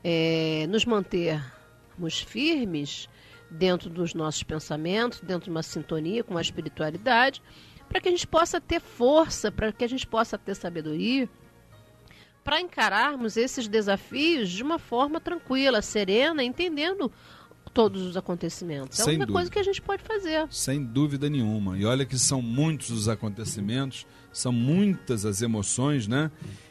é, 0.05 0.67
nos 0.69 0.85
mantermos 0.85 2.21
firmes 2.27 3.09
dentro 3.51 3.89
dos 3.89 4.15
nossos 4.15 4.43
pensamentos, 4.43 5.21
dentro 5.21 5.45
de 5.45 5.51
uma 5.51 5.63
sintonia 5.63 6.23
com 6.23 6.37
a 6.37 6.41
espiritualidade, 6.41 7.43
para 7.89 8.01
que 8.01 8.09
a 8.09 8.11
gente 8.11 8.27
possa 8.27 8.61
ter 8.61 8.81
força, 8.81 9.51
para 9.51 9.73
que 9.73 9.85
a 9.85 9.89
gente 9.89 10.07
possa 10.07 10.37
ter 10.37 10.55
sabedoria, 10.55 11.29
para 12.49 12.63
encararmos 12.63 13.37
esses 13.37 13.69
desafios 13.69 14.49
de 14.49 14.63
uma 14.63 14.79
forma 14.79 15.21
tranquila, 15.21 15.83
serena, 15.83 16.43
entendendo 16.43 17.13
todos 17.75 18.01
os 18.01 18.17
acontecimentos. 18.17 18.99
É 18.99 19.03
Sem 19.03 19.05
a 19.05 19.17
única 19.17 19.27
dúvida. 19.27 19.39
coisa 19.39 19.51
que 19.51 19.59
a 19.59 19.63
gente 19.63 19.83
pode 19.83 20.03
fazer. 20.03 20.47
Sem 20.51 20.83
dúvida 20.83 21.29
nenhuma. 21.29 21.77
E 21.77 21.85
olha 21.85 22.07
que 22.07 22.19
são 22.19 22.41
muitos 22.41 22.89
os 22.89 23.07
acontecimentos, 23.07 24.07
são 24.33 24.51
muitas 24.51 25.27
as 25.27 25.43
emoções, 25.43 26.09
né? 26.09 26.31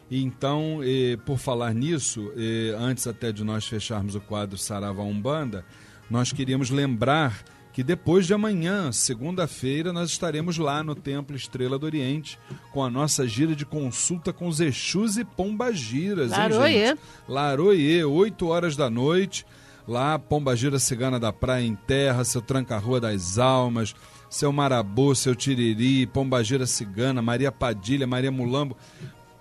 E 0.10 0.24
então, 0.24 0.80
eh, 0.82 1.16
por 1.24 1.38
falar 1.38 1.76
nisso, 1.76 2.34
eh, 2.36 2.76
antes 2.76 3.06
até 3.06 3.32
de 3.32 3.44
nós 3.44 3.68
fecharmos 3.68 4.16
o 4.16 4.20
quadro 4.20 4.58
Sarava 4.58 5.04
Umbanda, 5.04 5.64
nós 6.10 6.32
queríamos 6.32 6.72
lembrar 6.72 7.44
que 7.78 7.84
depois 7.84 8.26
de 8.26 8.34
amanhã, 8.34 8.92
segunda-feira, 8.92 9.94
nós 9.94 10.10
estaremos 10.10 10.58
lá 10.58 10.84
no 10.84 10.96
Templo 10.96 11.36
Estrela 11.36 11.78
do 11.78 11.86
Oriente 11.86 12.40
com 12.74 12.84
a 12.84 12.90
nossa 12.90 13.28
gira 13.28 13.56
de 13.56 13.68
consulta 13.68 14.34
com 14.34 14.48
os 14.48 14.60
Exus 14.60 15.16
e 15.16 15.24
Pombagiras. 15.24 16.32
Laroie. 16.32 16.98
Laroie, 17.30 18.04
8 18.04 18.48
horas 18.48 18.76
da 18.76 18.90
noite 18.90 19.46
lá 19.88 20.18
Pombagira 20.18 20.80
Cigana 20.80 21.20
da 21.20 21.32
Praia 21.32 21.64
em 21.64 21.76
Terra, 21.76 22.26
seu 22.26 22.42
Tranca-Rua 22.42 23.00
das 23.00 23.38
Almas, 23.38 23.94
seu 24.28 24.52
Marabu, 24.52 25.14
seu 25.14 25.36
Tiriri, 25.36 26.08
Pombagira 26.08 26.66
Cigana, 26.66 27.22
Maria 27.22 27.52
Padilha, 27.52 28.08
Maria 28.08 28.32
Mulambo, 28.32 28.76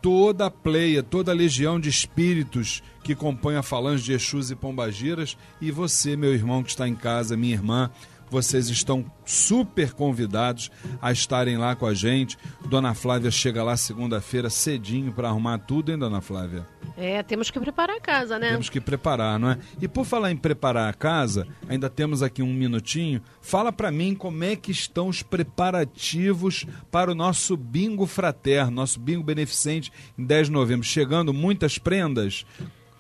toda 0.03 0.45
a 0.45 0.51
pleia, 0.51 1.03
toda 1.03 1.33
a 1.33 1.35
legião 1.35 1.81
de 1.81 1.89
espíritos 1.89 2.83
que 3.03 3.15
compõem 3.15 3.57
a 3.57 3.63
falange 3.63 4.05
de 4.05 4.13
Exus 4.13 4.51
e 4.51 4.55
Pombagiras, 4.55 5.39
e 5.59 5.71
você, 5.71 6.19
meu 6.19 6.35
irmão 6.35 6.63
que 6.63 6.69
está 6.69 6.87
em 6.87 6.95
casa, 6.95 7.35
minha 7.35 7.55
irmã, 7.55 7.91
vocês 8.31 8.69
estão 8.69 9.05
super 9.25 9.93
convidados 9.93 10.71
a 11.01 11.13
estarem 11.13 11.57
lá 11.57 11.75
com 11.75 11.87
a 11.87 11.95
gente. 11.95 12.37
Dona 12.67 12.95
Flávia 12.95 13.31
chega 13.31 13.63
lá 13.63 13.77
segunda-feira 13.77 14.51
cedinho 14.51 15.13
para 15.13 15.29
arrumar 15.29 15.59
tudo, 15.59 15.91
hein, 15.91 15.99
Dona 15.99 16.21
Flávia? 16.21 16.67
É, 16.97 17.23
temos 17.23 17.51
que 17.51 17.61
preparar 17.61 17.97
a 17.97 18.01
casa, 18.01 18.39
né? 18.39 18.51
Temos 18.51 18.71
que 18.71 18.81
preparar, 18.81 19.39
não 19.39 19.51
é? 19.51 19.59
E 19.81 19.87
por 19.87 20.05
falar 20.05 20.31
em 20.31 20.37
preparar 20.37 20.89
a 20.89 20.95
casa, 20.95 21.47
ainda 21.69 21.91
temos 21.91 22.23
aqui 22.23 22.43
um 22.43 22.53
minutinho. 22.53 23.21
Fala 23.41 23.73
para 23.73 23.91
mim 23.91 24.15
como 24.15 24.43
é 24.45 24.57
que 24.57 24.71
estão 24.71 25.09
os 25.09 25.23
preparativos 25.23 26.67
para 26.91 27.11
o 27.11 27.15
nosso 27.15 27.57
bingo 27.57 28.07
fraterno, 28.07 28.71
nosso 28.71 28.99
bingo 28.99 29.23
beneficente 29.23 29.93
em 30.17 30.25
10 30.25 30.47
de 30.47 30.53
novembro. 30.53 30.87
Chegando 30.87 31.35
muitas 31.35 31.79
prendas. 31.79 32.47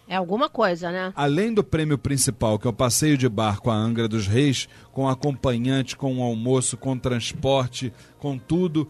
É 0.08 0.14
alguma 0.16 0.48
coisa, 0.48 0.90
né? 0.92 1.12
Além 1.16 1.52
do 1.52 1.64
prêmio 1.64 1.98
principal, 1.98 2.58
que 2.58 2.66
é 2.66 2.70
o 2.70 2.72
passeio 2.72 3.18
de 3.18 3.28
barco 3.28 3.70
à 3.70 3.74
Angra 3.74 4.06
dos 4.06 4.26
Reis, 4.26 4.68
com 4.92 5.08
acompanhante, 5.08 5.96
com 5.96 6.22
almoço, 6.22 6.76
com 6.76 6.96
transporte, 6.96 7.92
com 8.18 8.38
tudo. 8.38 8.88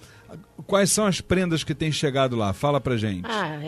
Quais 0.67 0.93
são 0.93 1.07
as 1.07 1.21
prendas 1.21 1.65
que 1.65 1.75
têm 1.75 1.91
chegado 1.91 2.37
lá? 2.37 2.53
Fala 2.53 2.81
pra 2.81 2.97
gente. 2.97 3.25
Ah, 3.25 3.61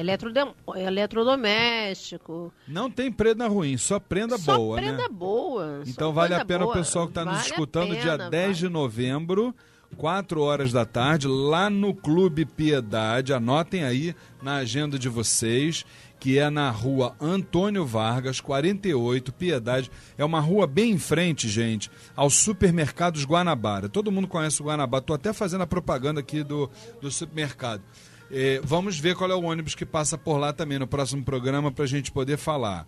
eletrodoméstico. 0.76 2.52
Não 2.66 2.90
tem 2.90 3.10
prenda 3.10 3.48
ruim, 3.48 3.78
só 3.78 3.98
prenda 3.98 4.36
só 4.36 4.56
boa, 4.56 4.76
prenda 4.76 5.04
né? 5.04 5.08
boa. 5.10 5.82
Então 5.86 6.12
vale 6.12 6.34
a 6.34 6.44
pena 6.44 6.64
boa. 6.64 6.72
o 6.72 6.74
pessoal 6.74 7.06
que 7.06 7.12
está 7.12 7.24
vale 7.24 7.36
nos 7.36 7.46
escutando 7.46 7.90
pena, 7.90 8.00
dia 8.02 8.16
10 8.16 8.30
vale. 8.30 8.54
de 8.54 8.68
novembro. 8.68 9.54
4 9.96 10.42
horas 10.42 10.70
da 10.70 10.84
tarde, 10.84 11.26
lá 11.26 11.70
no 11.70 11.94
Clube 11.94 12.44
Piedade. 12.44 13.32
Anotem 13.32 13.84
aí 13.84 14.14
na 14.42 14.56
agenda 14.56 14.98
de 14.98 15.08
vocês 15.08 15.86
que 16.18 16.38
é 16.38 16.50
na 16.50 16.70
rua 16.70 17.14
Antônio 17.20 17.86
Vargas, 17.86 18.40
48, 18.40 19.32
Piedade. 19.32 19.90
É 20.16 20.24
uma 20.24 20.40
rua 20.40 20.66
bem 20.66 20.92
em 20.92 20.98
frente, 20.98 21.48
gente, 21.48 21.90
aos 22.16 22.34
supermercados 22.34 23.24
Guanabara. 23.24 23.88
Todo 23.88 24.10
mundo 24.10 24.26
conhece 24.26 24.60
o 24.60 24.64
Guanabara. 24.64 25.02
Estou 25.02 25.14
até 25.14 25.32
fazendo 25.32 25.62
a 25.62 25.66
propaganda 25.66 26.20
aqui 26.20 26.42
do, 26.42 26.70
do 27.00 27.10
supermercado. 27.10 27.82
É, 28.30 28.60
vamos 28.62 28.98
ver 28.98 29.14
qual 29.14 29.30
é 29.30 29.34
o 29.34 29.42
ônibus 29.42 29.74
que 29.74 29.86
passa 29.86 30.18
por 30.18 30.36
lá 30.36 30.52
também 30.52 30.78
no 30.78 30.86
próximo 30.86 31.24
programa 31.24 31.70
para 31.70 31.84
a 31.84 31.88
gente 31.88 32.10
poder 32.10 32.36
falar. 32.36 32.86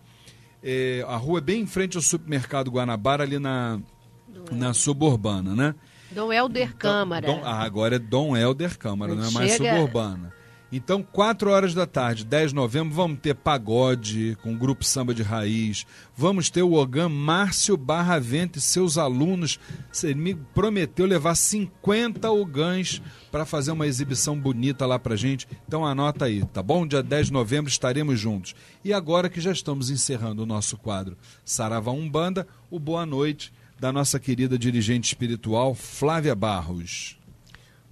É, 0.63 1.05
a 1.09 1.17
rua 1.17 1.39
é 1.39 1.43
bem 1.43 1.63
em 1.63 1.67
frente 1.67 1.97
ao 1.97 2.03
supermercado 2.03 2.71
Guanabara, 2.71 3.23
ali 3.23 3.39
na, 3.39 3.81
na 4.51 4.75
suburbana, 4.75 5.55
né? 5.55 5.75
Dom 6.11 6.33
Helder 6.33 6.77
Câmara. 6.77 7.27
Dom, 7.27 7.41
ah, 7.45 7.63
agora 7.63 7.97
é 7.97 7.99
Dom 7.99 8.37
Helder 8.37 8.77
Câmara, 8.77 9.15
não, 9.15 9.23
Não 9.23 9.29
é 9.29 9.33
mais 9.33 9.53
suburbana. 9.53 10.33
Então, 10.73 11.03
4 11.03 11.51
horas 11.51 11.75
da 11.75 11.85
tarde, 11.85 12.25
10 12.25 12.51
de 12.51 12.55
novembro, 12.55 12.95
vamos 12.95 13.19
ter 13.19 13.35
pagode 13.35 14.37
com 14.41 14.55
o 14.55 14.57
grupo 14.57 14.85
Samba 14.85 15.13
de 15.13 15.23
Raiz. 15.23 15.85
Vamos 16.17 16.49
ter 16.49 16.63
o 16.63 16.75
Ogã 16.75 17.09
Márcio 17.09 17.77
Barravento 17.77 18.59
e 18.59 18.63
seus 18.63 18.97
alunos. 18.97 19.59
Ele 20.05 20.15
me 20.15 20.35
prometeu 20.35 21.07
levar 21.07 21.35
50 21.35 22.31
ogãs 22.31 23.03
para 23.33 23.45
fazer 23.45 23.73
uma 23.73 23.87
exibição 23.87 24.39
bonita 24.39 24.87
lá 24.87 24.97
pra 24.97 25.17
gente. 25.17 25.49
Então 25.67 25.85
anota 25.85 26.27
aí, 26.27 26.45
tá 26.47 26.63
bom? 26.63 26.87
Dia 26.87 27.03
10 27.03 27.27
de 27.27 27.33
novembro 27.33 27.69
estaremos 27.69 28.21
juntos. 28.21 28.55
E 28.85 28.93
agora 28.93 29.29
que 29.29 29.41
já 29.41 29.51
estamos 29.51 29.91
encerrando 29.91 30.45
o 30.45 30.47
nosso 30.47 30.77
quadro 30.77 31.17
Sarava 31.45 31.91
Umbanda, 31.91 32.47
o 32.71 32.79
boa 32.79 33.05
noite 33.05 33.53
da 33.81 33.91
nossa 33.91 34.21
querida 34.21 34.59
dirigente 34.59 35.09
espiritual 35.09 35.75
Flávia 35.75 36.35
Barros. 36.35 37.20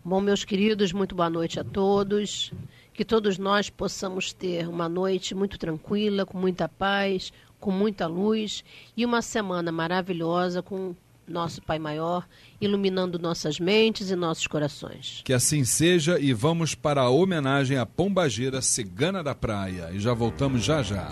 Bom, 0.09 0.23
meus 0.23 0.43
queridos, 0.43 0.91
muito 0.91 1.15
boa 1.15 1.29
noite 1.29 1.61
a 1.61 1.65
todos. 1.65 2.51
Que 2.95 3.05
todos 3.05 3.37
nós 3.37 3.69
possamos 3.69 4.33
ter 4.33 4.67
uma 4.67 4.89
noite 4.89 5.35
muito 5.35 5.59
tranquila, 5.59 6.25
com 6.25 6.39
muita 6.39 6.67
paz, 6.67 7.31
com 7.61 7.71
muita 7.71 8.07
luz 8.07 8.65
e 8.97 9.05
uma 9.05 9.21
semana 9.21 9.71
maravilhosa 9.71 10.63
com 10.63 10.97
nosso 11.29 11.61
Pai 11.61 11.79
Maior, 11.79 12.27
iluminando 12.59 13.19
nossas 13.19 13.61
mentes 13.61 14.11
e 14.11 14.17
nossos 14.17 14.47
corações. 14.47 15.21
Que 15.27 15.35
assim 15.35 15.63
seja 15.63 16.19
e 16.19 16.33
vamos 16.33 16.75
para 16.75 17.03
a 17.03 17.11
homenagem 17.11 17.77
à 17.77 17.85
Pombagira 17.85 18.63
Cigana 18.63 19.23
da 19.23 19.35
Praia. 19.35 19.91
E 19.93 20.01
já 20.01 20.15
voltamos 20.15 20.65
já 20.65 20.83
já. 20.83 21.11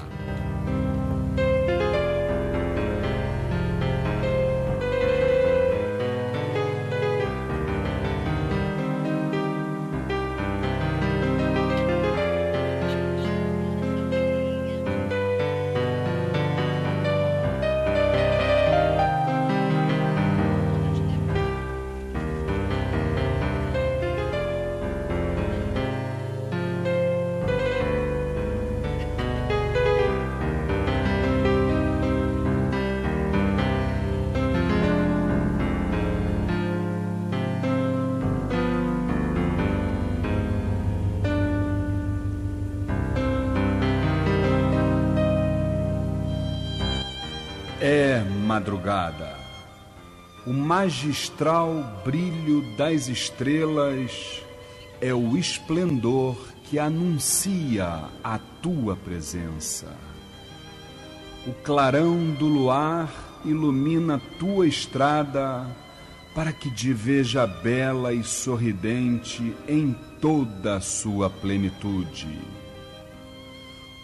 É 47.80 48.22
madrugada. 48.46 49.36
O 50.46 50.52
magistral 50.52 52.00
brilho 52.02 52.62
das 52.74 53.08
estrelas 53.08 54.42
é 54.98 55.12
o 55.12 55.36
esplendor 55.36 56.38
que 56.64 56.78
anuncia 56.78 58.04
a 58.24 58.38
tua 58.62 58.96
presença. 58.96 59.94
O 61.46 61.52
clarão 61.52 62.30
do 62.30 62.46
luar 62.46 63.12
ilumina 63.44 64.22
tua 64.38 64.66
estrada 64.66 65.66
para 66.34 66.54
que 66.54 66.70
te 66.70 66.94
veja 66.94 67.46
bela 67.46 68.14
e 68.14 68.24
sorridente 68.24 69.54
em 69.68 69.94
toda 70.18 70.76
a 70.76 70.80
sua 70.80 71.28
plenitude. 71.28 72.40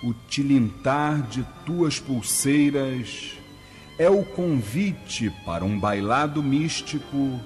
O 0.04 0.12
tilintar 0.28 1.22
de 1.22 1.42
tuas 1.64 1.98
pulseiras 1.98 3.40
é 3.98 4.08
o 4.08 4.24
convite 4.24 5.30
para 5.44 5.64
um 5.64 5.78
bailado 5.78 6.42
místico 6.42 7.40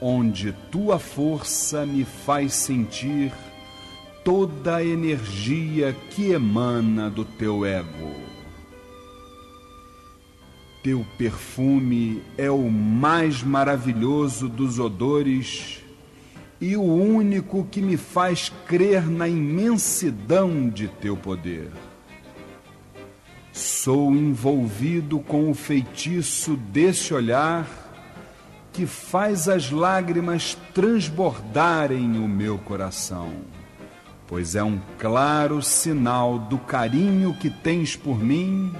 onde 0.00 0.52
tua 0.70 0.98
força 0.98 1.84
me 1.84 2.04
faz 2.04 2.54
sentir 2.54 3.32
toda 4.24 4.76
a 4.76 4.84
energia 4.84 5.94
que 6.10 6.32
emana 6.32 7.10
do 7.10 7.24
teu 7.24 7.64
ego. 7.64 8.14
Teu 10.82 11.04
perfume 11.18 12.22
é 12.38 12.50
o 12.50 12.70
mais 12.70 13.42
maravilhoso 13.42 14.48
dos 14.48 14.78
odores 14.78 15.82
e 16.58 16.76
o 16.76 16.82
único 16.82 17.66
que 17.70 17.82
me 17.82 17.98
faz 17.98 18.50
crer 18.66 19.06
na 19.06 19.28
imensidão 19.28 20.68
de 20.70 20.88
teu 20.88 21.16
poder. 21.16 21.70
Sou 23.60 24.12
envolvido 24.12 25.18
com 25.18 25.50
o 25.50 25.54
feitiço 25.54 26.56
desse 26.56 27.12
olhar 27.12 27.68
que 28.72 28.86
faz 28.86 29.50
as 29.50 29.70
lágrimas 29.70 30.56
transbordarem 30.72 32.18
o 32.18 32.26
meu 32.26 32.56
coração, 32.56 33.34
pois 34.26 34.56
é 34.56 34.64
um 34.64 34.80
claro 34.98 35.60
sinal 35.60 36.38
do 36.38 36.56
carinho 36.56 37.34
que 37.34 37.50
tens 37.50 37.94
por 37.94 38.18
mim 38.18 38.74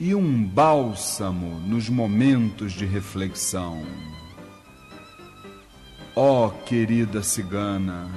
e 0.00 0.14
um 0.14 0.42
bálsamo 0.42 1.60
nos 1.60 1.90
momentos 1.90 2.72
de 2.72 2.86
reflexão. 2.86 3.84
Ó 6.16 6.48
querida 6.48 7.22
cigana, 7.22 8.10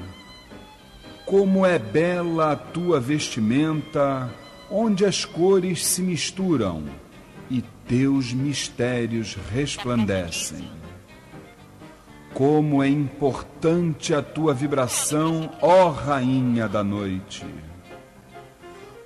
como 1.26 1.66
é 1.66 1.78
bela 1.78 2.54
a 2.54 2.56
tua 2.56 3.02
vestimenta, 3.02 4.34
onde 4.70 5.06
as 5.06 5.24
cores 5.24 5.86
se 5.86 6.02
misturam 6.02 6.84
e 7.50 7.64
teus 7.88 8.34
mistérios 8.34 9.38
resplandecem. 9.52 10.70
Como 12.34 12.84
é 12.84 12.88
importante 12.88 14.14
a 14.14 14.22
tua 14.22 14.54
vibração, 14.54 15.50
ó 15.62 15.90
Rainha 15.90 16.68
da 16.68 16.84
Noite. 16.84 17.46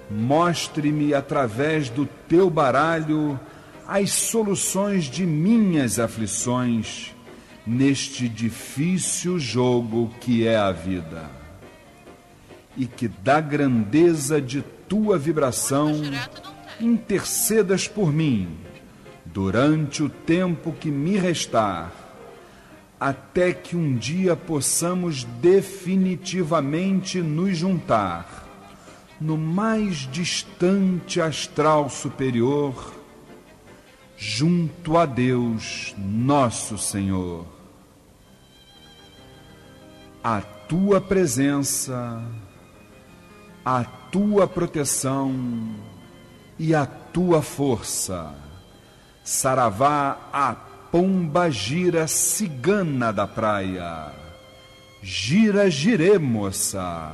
Mostre-me 0.09 1.13
através 1.13 1.89
do 1.89 2.05
teu 2.27 2.49
baralho 2.49 3.39
as 3.87 4.11
soluções 4.11 5.05
de 5.05 5.25
minhas 5.25 5.99
aflições 5.99 7.15
neste 7.65 8.27
difícil 8.27 9.39
jogo 9.39 10.11
que 10.19 10.45
é 10.45 10.57
a 10.57 10.71
vida. 10.71 11.29
E 12.75 12.85
que 12.85 13.07
da 13.07 13.39
grandeza 13.39 14.41
de 14.41 14.63
tua 14.91 15.17
vibração 15.17 16.01
intercedas 16.77 17.87
por 17.87 18.11
mim 18.11 18.57
durante 19.23 20.03
o 20.03 20.09
tempo 20.09 20.73
que 20.73 20.91
me 20.91 21.15
restar, 21.15 21.93
até 22.99 23.53
que 23.53 23.77
um 23.77 23.95
dia 23.95 24.35
possamos 24.35 25.23
definitivamente 25.23 27.21
nos 27.21 27.55
juntar 27.57 28.45
no 29.21 29.37
mais 29.37 29.99
distante 30.11 31.21
astral 31.21 31.89
superior, 31.89 32.93
junto 34.17 34.97
a 34.97 35.05
Deus, 35.05 35.95
nosso 35.97 36.77
Senhor. 36.77 37.45
A 40.21 40.41
tua 40.41 40.99
presença, 40.99 42.21
a 43.63 43.85
tua 44.11 44.47
proteção 44.47 45.33
e 46.59 46.75
a 46.75 46.85
tua 46.85 47.41
força. 47.41 48.35
Saravá 49.23 50.17
a 50.33 50.53
pomba 50.91 51.49
gira 51.49 52.07
cigana 52.07 53.13
da 53.13 53.25
praia. 53.25 54.11
Gira, 55.01 55.69
girê, 55.69 56.19
moça. 56.19 57.11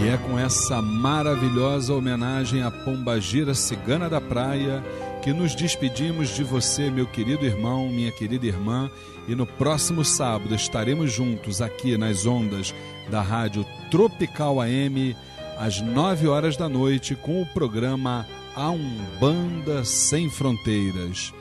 E 0.00 0.08
é 0.08 0.16
com 0.16 0.38
essa 0.38 0.80
maravilhosa 0.80 1.92
homenagem 1.92 2.62
à 2.62 2.70
pombagira 2.70 3.54
cigana 3.54 4.08
da 4.08 4.20
praia 4.20 4.82
que 5.22 5.32
nos 5.32 5.54
despedimos 5.54 6.30
de 6.30 6.42
você, 6.42 6.90
meu 6.90 7.06
querido 7.06 7.44
irmão, 7.44 7.88
minha 7.88 8.10
querida 8.10 8.46
irmã, 8.46 8.90
e 9.28 9.34
no 9.34 9.46
próximo 9.46 10.04
sábado 10.04 10.54
estaremos 10.54 11.12
juntos 11.12 11.60
aqui 11.60 11.96
nas 11.96 12.26
ondas 12.26 12.74
da 13.10 13.20
Rádio 13.22 13.64
Tropical 13.90 14.60
AM 14.60 15.16
às 15.58 15.80
nove 15.80 16.26
horas 16.26 16.56
da 16.56 16.68
noite 16.68 17.14
com 17.14 17.42
o 17.42 17.46
programa 17.46 18.26
A 18.54 18.70
Umbanda 18.70 19.84
Sem 19.84 20.28
Fronteiras. 20.30 21.32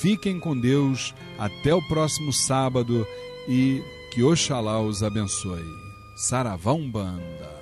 Fiquem 0.00 0.38
com 0.38 0.58
Deus, 0.58 1.14
até 1.38 1.74
o 1.74 1.86
próximo 1.88 2.32
sábado 2.32 3.06
e 3.48 3.82
que 4.12 4.22
Oxalá 4.22 4.80
os 4.80 5.02
abençoe. 5.02 5.64
Saravá 6.16 6.72
Umbanda. 6.72 7.59